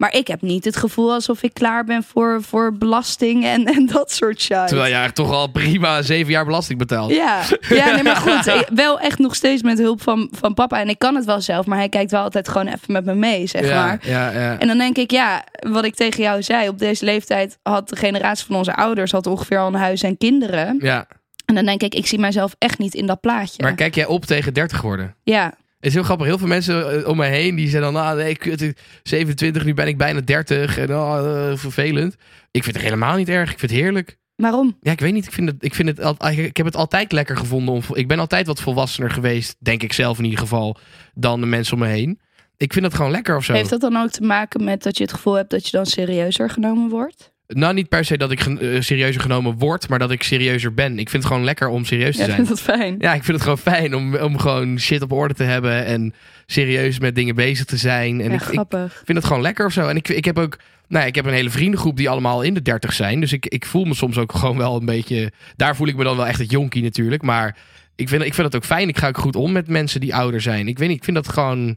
[0.00, 3.86] Maar ik heb niet het gevoel alsof ik klaar ben voor, voor belasting en, en
[3.86, 4.66] dat soort shit.
[4.66, 7.10] Terwijl eigenlijk toch al prima zeven jaar belasting betaalt.
[7.10, 8.64] Ja, ja nee, maar goed.
[8.74, 10.80] Wel echt nog steeds met hulp van, van papa.
[10.80, 13.14] En ik kan het wel zelf, maar hij kijkt wel altijd gewoon even met me
[13.14, 13.98] mee, zeg ja, maar.
[14.02, 14.58] ja, ja.
[14.58, 16.68] En dan denk ik, ja, wat ik tegen jou zei.
[16.68, 20.16] Op deze leeftijd had de generatie van onze ouders had ongeveer al een huis en
[20.16, 20.76] kinderen.
[20.80, 21.06] ja.
[21.44, 23.62] En dan denk ik, ik zie mijzelf echt niet in dat plaatje.
[23.62, 25.14] Maar kijk jij op tegen 30 worden?
[25.22, 26.26] ja, Het is heel grappig.
[26.26, 28.02] Heel veel mensen eh, om me heen die zeggen dan...
[28.02, 30.78] Ah, nee, kut, ik- 27, nu ben ik bijna 30.
[30.78, 31.18] En oh,
[31.50, 32.14] eh, vervelend.
[32.50, 33.52] Ik vind het helemaal niet erg.
[33.52, 34.18] Ik vind het heerlijk.
[34.36, 34.76] waarom?
[34.80, 35.24] Ja, ik weet niet.
[35.26, 37.74] Ik, vind het, ik, vind het, ik heb het altijd lekker gevonden.
[37.74, 40.76] Om, ik ben altijd wat volwassener geweest, denk ik zelf in ieder geval,
[41.14, 42.20] dan de mensen om me heen.
[42.56, 43.52] Ik vind het gewoon lekker of zo.
[43.52, 45.86] Heeft dat dan ook te maken met dat je het gevoel hebt dat je dan
[45.86, 47.32] serieuzer genomen wordt?
[47.52, 50.74] Nou, niet per se dat ik gen- eh, serieuzer genomen word, maar dat ik serieuzer
[50.74, 50.98] ben.
[50.98, 52.46] Ik vind het gewoon lekker om serieus te Ja, ik zijn.
[52.46, 52.96] vind dat fijn.
[52.98, 56.14] Ja, ik vind het gewoon fijn om, om gewoon shit op orde te hebben en
[56.46, 58.20] serieus met dingen bezig te zijn.
[58.20, 59.02] En Ja, ik, ik grappig.
[59.04, 59.88] vind het gewoon lekker of zo.
[59.88, 62.54] En ik, ik heb ook, nou, ja, ik heb een hele vriendengroep die allemaal in
[62.54, 63.20] de dertig zijn.
[63.20, 65.32] Dus ik, ik voel me soms ook gewoon wel een beetje.
[65.56, 67.22] Daar voel ik me dan wel echt het jonkie natuurlijk.
[67.22, 67.56] Maar
[67.96, 68.88] ik vind, ik vind het ook fijn.
[68.88, 70.68] Ik ga ook goed om met mensen die ouder zijn.
[70.68, 71.76] Ik weet niet, ik vind dat gewoon.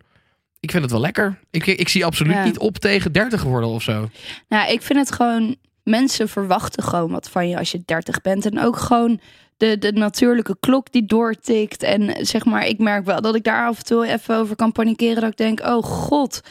[0.64, 1.40] Ik vind het wel lekker.
[1.52, 2.44] Ik, ik zie absoluut Ja.
[2.44, 4.10] niet op tegen 30 worden of zo.
[4.50, 5.56] Nou, ik vind het gewoon.
[5.84, 8.46] Mensen verwachten gewoon wat van je als je 30 bent.
[8.46, 9.20] En ook gewoon
[9.58, 11.84] de, de natuurlijke klok die doortikt.
[11.84, 14.72] En zeg maar, ik merk wel dat ik daar af en toe even over kan
[14.72, 15.22] panikeren.
[15.22, 16.42] Dat ik denk, oh god.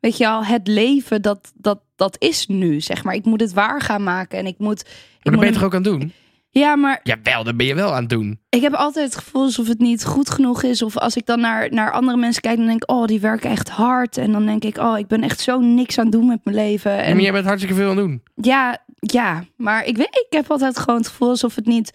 [0.00, 3.14] Weet je al, het leven, dat, dat, dat is nu, zeg maar.
[3.14, 4.38] Ik moet het waar gaan maken.
[4.38, 4.80] En ik moet.
[4.80, 6.12] Ik Maar dan moet ben je toch ook aan het doen?
[6.58, 8.40] Ja, maar Jawel, dat ben je wel aan het doen.
[8.48, 10.82] ik heb altijd het gevoel alsof het niet goed genoeg is.
[10.82, 13.50] Of als ik dan naar, naar andere mensen kijk, dan denk ik, oh, die werken
[13.50, 14.16] echt hard.
[14.16, 16.56] En dan denk ik, oh, ik ben echt zo niks aan het doen met mijn
[16.56, 16.98] leven.
[16.98, 18.22] En Maar jij bent hartstikke veel aan het doen.
[18.34, 21.92] ja, ja, maar ik weet, ik heb altijd gewoon het gevoel alsof het niet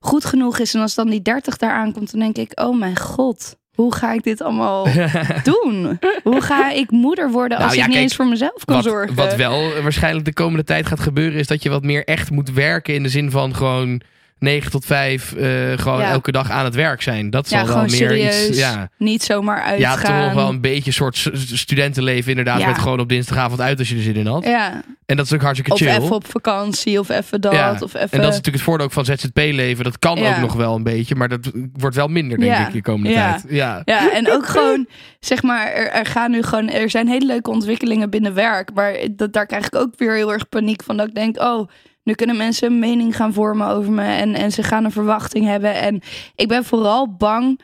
[0.00, 0.74] goed genoeg is.
[0.74, 4.12] En als dan die 30 daar aankomt, dan denk ik, oh mijn god, hoe ga
[4.12, 4.86] ik dit allemaal
[5.52, 5.98] doen?
[6.22, 8.74] Hoe ga ik moeder worden als Nou ja, ik niet kijk, eens voor mezelf kan
[8.76, 9.14] Wat, zorgen?
[9.14, 12.50] wat wel waarschijnlijk de komende tijd gaat gebeuren, is dat je wat meer echt moet
[12.50, 12.94] werken.
[12.94, 14.00] In de zin van gewoon
[14.44, 16.10] 9 tot 5, eh, gewoon Ja.
[16.10, 17.30] elke dag aan het werk zijn.
[17.30, 18.48] Dat zal ja, wel meer serieus.
[18.48, 18.58] iets.
[18.58, 20.00] Ja, Niet zomaar uitgaan.
[20.12, 22.60] ja, toch wel een beetje een soort studentenleven, inderdaad.
[22.60, 22.66] Ja.
[22.66, 24.44] Met gewoon op dinsdagavond uit als je er zin in had.
[24.44, 25.88] Ja, En dat is ook hartstikke Of chill.
[25.88, 28.00] even op vakantie, of even dat, Ja, of even...
[28.00, 29.84] En dat is natuurlijk het voordeel ook van ZZP-leven.
[29.84, 32.66] Dat kan ook nog wel een beetje, maar dat wordt wel minder, denk Ja.
[32.66, 33.30] ik, de komende Ja.
[33.30, 33.44] tijd.
[33.48, 33.82] Ja.
[33.84, 34.86] Ja, en ook gewoon,
[35.20, 38.70] zeg maar, er, er gaan nu gewoon, er zijn hele leuke ontwikkelingen binnen werk.
[38.74, 40.96] Maar dat, daar krijg ik ook weer heel erg paniek van.
[40.96, 41.68] Dat ik denk, oh,
[42.04, 44.04] nu kunnen mensen een mening gaan vormen over me.
[44.04, 45.74] En, en ze gaan een verwachting hebben.
[45.74, 46.00] En
[46.34, 47.60] ik ben vooral bang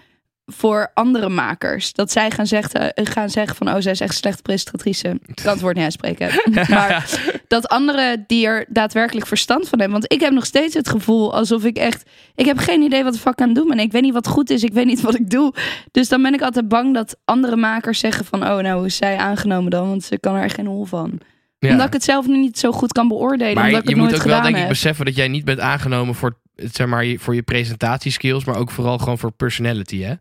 [0.52, 1.92] voor andere makers.
[1.92, 5.08] Dat zij gaan zeggen, gaan zeggen van, oh, zij is echt een slechte presentatrice.
[5.26, 6.30] Ik kan het woord niet uitspreken.
[6.74, 10.00] maar dat anderen die er daadwerkelijk verstand van hebben.
[10.00, 12.10] Want ik heb nog steeds het gevoel alsof ik echt...
[12.34, 13.78] Ik heb geen idee wat de fuck aan het doen ben.
[13.78, 14.62] Ik weet niet wat goed is.
[14.62, 15.54] Ik weet niet wat ik doe.
[15.90, 18.42] Dus dan ben ik altijd bang dat andere makers zeggen van...
[18.42, 19.88] Oh, nou, hoe is zij aangenomen dan?
[19.88, 21.20] Want ze kan er echt geen hol van.
[21.60, 21.70] Ja.
[21.70, 23.54] Omdat ik het zelf nu niet zo goed kan beoordelen.
[23.54, 25.44] Maar omdat ik je het moet nooit ook wel denk ik beseffen dat jij niet
[25.44, 30.00] bent aangenomen voor, zeg maar, je- voor je presentatieskills, maar ook vooral gewoon voor personality,
[30.02, 30.14] hè?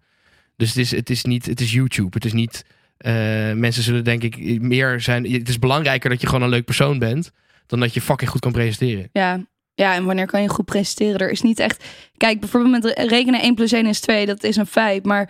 [0.56, 2.10] Dus het is, het is niet, het is YouTube.
[2.14, 2.66] Het is niet,
[2.98, 3.14] eh,
[3.54, 7.00] mensen zullen denk ik meer zijn, het is belangrijker dat je gewoon een leuk persoon
[7.00, 7.32] bent,
[7.68, 9.10] dan dat je fucking goed kan presenteren.
[9.14, 9.46] Ja.
[9.74, 11.20] ja, en wanneer kan je goed presenteren?
[11.20, 11.84] Er is niet echt...
[12.18, 14.26] Kijk, bijvoorbeeld met rekenen 1 plus 1 is 2.
[14.26, 15.06] Dat is een feit.
[15.06, 15.30] Maar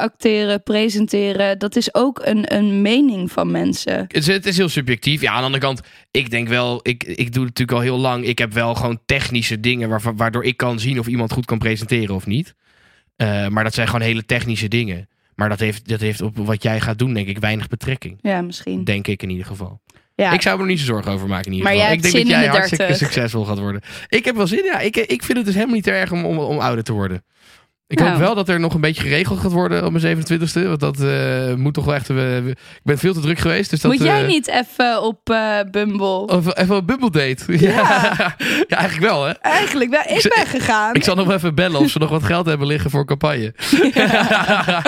[0.00, 1.58] acteren, presenteren...
[1.58, 3.98] Dat is ook een, een mening van mensen.
[3.98, 5.20] Het is, het is heel subjectief.
[5.20, 5.80] Ja, aan de andere kant,
[6.10, 8.24] ik denk wel, ik, ik doe het natuurlijk al heel lang.
[8.24, 12.14] Ik heb wel gewoon technische dingen waardoor ik kan zien of iemand goed kan presenteren
[12.14, 12.54] of niet.
[13.16, 15.08] Eh, maar dat zijn gewoon hele technische dingen.
[15.34, 18.18] Maar dat heeft, dat heeft op wat jij gaat doen, denk ik, weinig betrekking.
[18.22, 18.84] Ja, misschien.
[18.84, 19.80] Denk ik in ieder geval.
[20.14, 20.32] Ja.
[20.32, 21.92] Ik zou me er niet zo zorgen over maken in ieder Maar geval.
[21.92, 23.06] ik denk dat jij de hartstikke 30.
[23.06, 23.80] succesvol gaat worden.
[24.08, 24.78] Ik heb wel zin, ja.
[24.78, 27.24] Ik, ik vind het dus helemaal niet erg om, om, om ouder te worden.
[27.88, 28.10] Ik Nou.
[28.10, 30.62] hoop wel dat er nog een beetje geregeld gaat worden op mijn 27e.
[30.66, 32.10] Want dat eh, moet toch wel echt...
[32.10, 33.70] eh, we- ik ben veel te druk geweest.
[33.70, 36.26] Dus dat, Moet jij eh, niet even op eh, Bumble?
[36.26, 37.36] Of even een Bumble date.
[37.66, 37.76] Ja.
[38.68, 39.30] ja, eigenlijk wel hè.
[39.32, 40.16] Eigenlijk wel.
[40.16, 40.94] Ik ben gegaan.
[40.94, 43.54] Ik zal nog even bellen of ze nog wat geld hebben liggen voor campagne.
[43.94, 44.82] ja,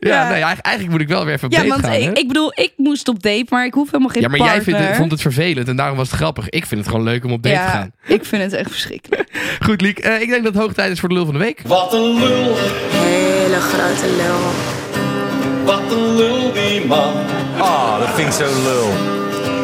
[0.00, 0.22] Ja.
[0.22, 1.94] nee, eigenlijk, eigenlijk moet ik wel weer even op ja, date want gaan.
[1.94, 4.46] ik, ik bedoel, ik moest op date, maar ik hoef helemaal geen ja, maar jij
[4.46, 4.74] partner.
[4.74, 6.48] vindt het, vond het vervelend en daarom was het grappig.
[6.48, 7.90] Ik vind het gewoon leuk om op date te ja, gaan.
[8.06, 9.24] ik vind het echt verschrikkelijk.
[9.66, 9.98] Goed, Liek.
[9.98, 11.62] eh, ik denk dat het hoog tijd is voor de lul van de week.
[11.76, 12.54] Wat een lul,
[12.90, 14.44] Hele grote lul.
[15.64, 17.12] wat een lul die man.
[17.58, 18.88] Ah, dat vind ik zo lul.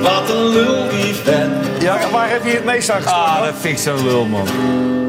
[0.03, 1.83] Wat een lul die vent.
[1.83, 4.47] Ja, waar heb je het meest aan Ah, dat vind ik zo lul, man.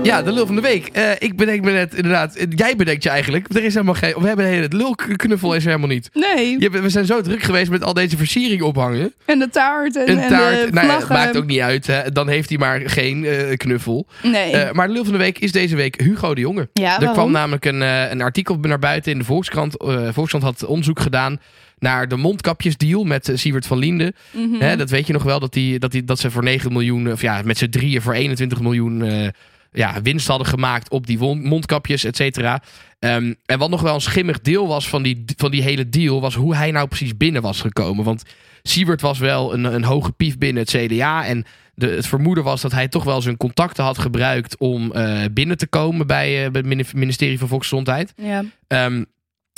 [0.03, 0.87] Ja, de lul van de week.
[0.87, 2.45] Eh, ik bedenk me net inderdaad.
[2.55, 3.47] Jij bedenkt je eigenlijk.
[3.53, 4.13] Er is helemaal geen.
[4.19, 6.09] We hebben een hele het lulknuffel is er helemaal niet.
[6.13, 9.13] Nee, Je, we zijn zo druk geweest met al deze versiering ophangen.
[9.25, 10.61] en de taart en, Een en taart.
[10.65, 11.87] de nou ja, maakt ook niet uit.
[11.87, 12.11] Hè.
[12.11, 14.07] Dan heeft hij maar geen eh, knuffel.
[14.23, 14.51] Nee.
[14.51, 16.69] Eh, maar de lul van de week is deze week Hugo de Jonge.
[16.73, 17.13] ja, er waarom?
[17.15, 19.77] kwam namelijk een, eh, een artikel naar buiten in de Volkskrant.
[19.77, 21.39] Eh Volkskrant had onderzoek gedaan
[21.83, 24.15] naar de mondkapjesdeal met eh, Siewert van Linden.
[24.31, 24.77] Mhm.
[24.77, 27.21] Dat weet je nog wel, dat, die, dat, die, dat ze voor 9 miljoen, of
[27.21, 29.27] ja, met z'n drieën voor 21 miljoen eh,
[29.71, 32.61] ja, winst hadden gemaakt op die mondkapjes, et cetera.
[32.99, 36.21] Ehm, en wat nog wel een schimmig deel was van die, van die hele deal,
[36.21, 38.03] was hoe hij nou precies binnen was gekomen.
[38.05, 38.23] Want
[38.63, 41.25] Siewert was wel een, een hoge pief binnen het CDA.
[41.25, 45.21] En de, het vermoeden was dat hij toch wel zijn contacten had gebruikt om eh,
[45.31, 48.13] binnen te komen bij, bij het mini- ministerie van Volksgezondheid.
[48.17, 48.43] Ja.
[48.67, 49.03] Ehm,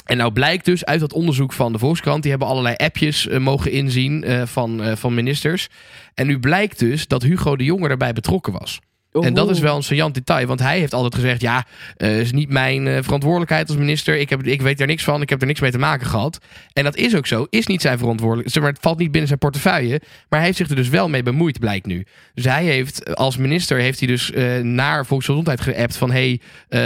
[0.06, 3.40] en nou blijkt dus uit dat onderzoek van de Volkskrant, die hebben allerlei appjes eh,
[3.40, 5.68] mogen inzien eh, van, eh, van ministers.
[6.14, 8.80] En nu blijkt dus dat Hugo de Jonge erbij betrokken was.
[9.24, 11.66] En dat is wel een saillant detail, want hij heeft altijd gezegd: ja,
[11.98, 14.18] het is niet mijn eh, verantwoordelijkheid als minister.
[14.18, 16.40] Ik, heb, ik weet er niks van, ik heb er niks mee te maken gehad.
[16.74, 18.64] En dat is ook zo, is niet zijn verantwoordelijkheid.
[18.64, 21.24] Maar, het valt niet binnen zijn portefeuille, maar hij heeft zich er dus wel mee
[21.24, 22.06] bemoeid, blijkt nu.
[22.34, 26.40] Dus hij heeft als minister heeft hij dus eh, naar Volksgezondheid geappt van: hey,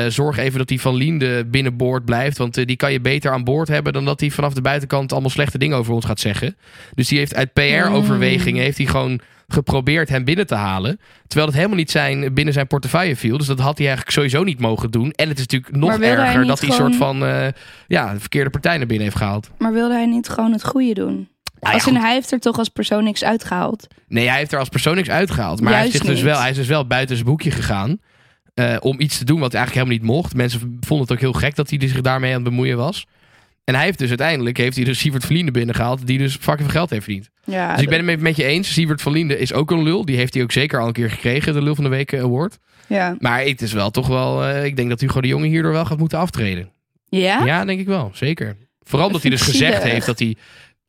[0.09, 3.67] zorg even dat die van Liende binnenboord blijft, want die kan je beter aan boord
[3.67, 6.57] hebben dan dat hij vanaf de buitenkant allemaal slechte dingen over ons gaat zeggen.
[6.93, 9.21] Dus die heeft uit PR-overwegingen heeft hij gewoon
[9.53, 10.99] geprobeerd hem binnen te halen.
[11.27, 13.37] Terwijl het helemaal niet zijn, binnen zijn portefeuille viel.
[13.37, 15.11] Dus dat had hij eigenlijk sowieso niet mogen doen.
[15.11, 17.47] En het is natuurlijk nog hij erger dat hij een gewoon- soort van eh,
[17.87, 19.49] ja, de verkeerde partij naar binnen heeft gehaald.
[19.57, 21.13] Maar wilde hij niet gewoon het goede doen?
[21.15, 21.27] Nou
[21.59, 23.87] ja, Als in, hij heeft er toch als persoon niks uitgehaald.
[24.07, 25.61] Nee, hij heeft er als persoon niks uitgehaald.
[25.61, 27.97] Maar hij, zich dus wel, hij is dus wel buiten zijn boekje gegaan.
[28.53, 30.35] eh, om iets te doen wat hij eigenlijk helemaal niet mocht.
[30.35, 33.05] Mensen vonden het ook heel gek dat hij zich daarmee aan het bemoeien was.
[33.69, 36.07] En hij heeft dus uiteindelijk heeft hij dus Sievert Verliende binnengehaald.
[36.07, 37.29] Die dus fucking veel geld heeft verdiend.
[37.43, 38.73] Ja, dus ik ben het met, je eens.
[38.73, 40.05] Sievert Verliende is ook een lul.
[40.05, 41.53] Die heeft hij ook zeker al een keer gekregen.
[41.53, 42.57] De Lul van de Week Award.
[42.87, 43.15] ja.
[43.19, 44.45] Maar het is wel toch wel...
[44.45, 46.71] eh, ik denk dat Hugo de Jonge hierdoor wel gaat moeten aftreden.
[47.09, 47.45] Ja?
[47.45, 48.11] Ja, denk ik wel.
[48.13, 48.55] Zeker.
[48.83, 50.35] Vooral Dat hij dus gezegd heeft dat hij...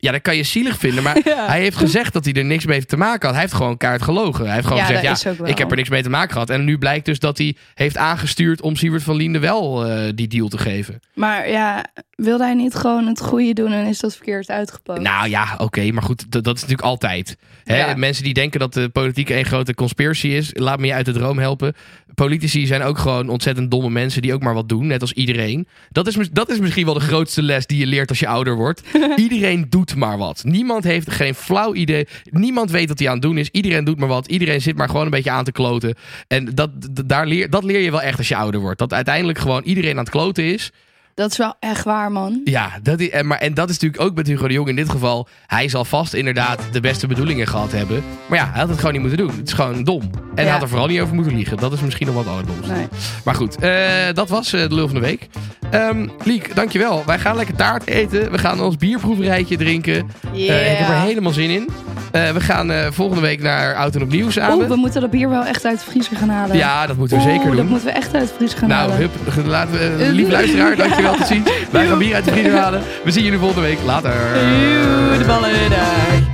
[0.01, 1.03] Ja, dat kan je zielig vinden.
[1.03, 1.47] Maar Ja.
[1.47, 3.31] hij heeft gezegd dat hij er niks mee te maken had.
[3.31, 4.45] Hij heeft gewoon kaart gelogen.
[4.45, 6.49] Hij heeft gewoon Ja, gezegd, ja, ik heb er niks mee te maken gehad.
[6.49, 10.27] En nu blijkt dus dat hij heeft aangestuurd om Siewert van Liende wel eh, die
[10.27, 10.99] deal te geven.
[11.13, 11.85] Maar ja,
[12.15, 15.01] wilde hij niet gewoon het goede doen en is dat verkeerd uitgepakt?
[15.01, 17.37] Nou ja, oké, maar goed, dat is natuurlijk altijd.
[17.63, 17.95] Hè?
[17.95, 21.11] Mensen die denken dat de politiek een grote conspiracy is, laat me je uit de
[21.13, 21.73] droom helpen.
[22.21, 25.67] Politici zijn ook gewoon ontzettend domme mensen die ook maar wat doen, net als iedereen.
[25.89, 28.55] Dat is, dat is misschien wel de grootste les die je leert als je ouder
[28.55, 28.81] wordt.
[29.15, 30.43] iedereen doet maar wat.
[30.43, 32.07] Niemand heeft geen flauw idee.
[32.23, 33.49] Niemand weet wat hij aan het doen is.
[33.49, 34.27] Iedereen doet maar wat.
[34.27, 35.95] Iedereen zit maar gewoon een beetje aan te kloten.
[36.27, 36.69] En dat,
[37.05, 38.79] daar leer, dat leer je wel echt als je ouder wordt.
[38.79, 40.71] Dat uiteindelijk gewoon iedereen aan het kloten is.
[41.13, 42.41] Dat is wel echt waar, man.
[42.43, 44.75] Ja, dat is, en, maar, en dat is natuurlijk ook met Hugo de Jong in
[44.75, 45.27] dit geval.
[45.47, 48.03] Hij zal vast inderdaad de beste bedoelingen gehad hebben.
[48.27, 49.37] Maar ja, hij had het gewoon niet moeten doen.
[49.37, 50.01] Het is gewoon dom.
[50.35, 51.57] En hij had er vooral niet over moeten liegen.
[51.57, 52.67] Dat is misschien nog wat allerdoms.
[52.67, 52.87] Nee.
[53.23, 55.29] Maar goed, eh, dat was eh, de lul van de week.
[55.71, 57.03] Ehm Liek, dankjewel.
[57.05, 58.31] Wij gaan lekker taart eten.
[58.31, 59.93] We gaan ons bierproeverijtje drinken.
[60.33, 61.69] Eh, ik heb er helemaal zin in.
[62.11, 64.57] Eh, we gaan eh, volgende week naar Oud en Opnieuw samen.
[64.57, 66.57] Oeh, we moeten dat bier wel echt uit de vriezer gaan halen.
[66.57, 67.55] Ja, dat moeten we Oeh, zeker doen.
[67.55, 68.97] dat moeten we echt uit de vriezer gaan Nou, halen.
[68.97, 71.49] hup, laten we, eh, lief luisteraar, dankjewel tot ziens.
[71.71, 72.81] Wij gaan bier uit de vriezer halen.
[73.03, 73.77] We zien jullie volgende week.
[73.85, 74.11] Later.
[74.35, 75.69] Eeuw, de ballen.
[75.69, 76.30] Dag.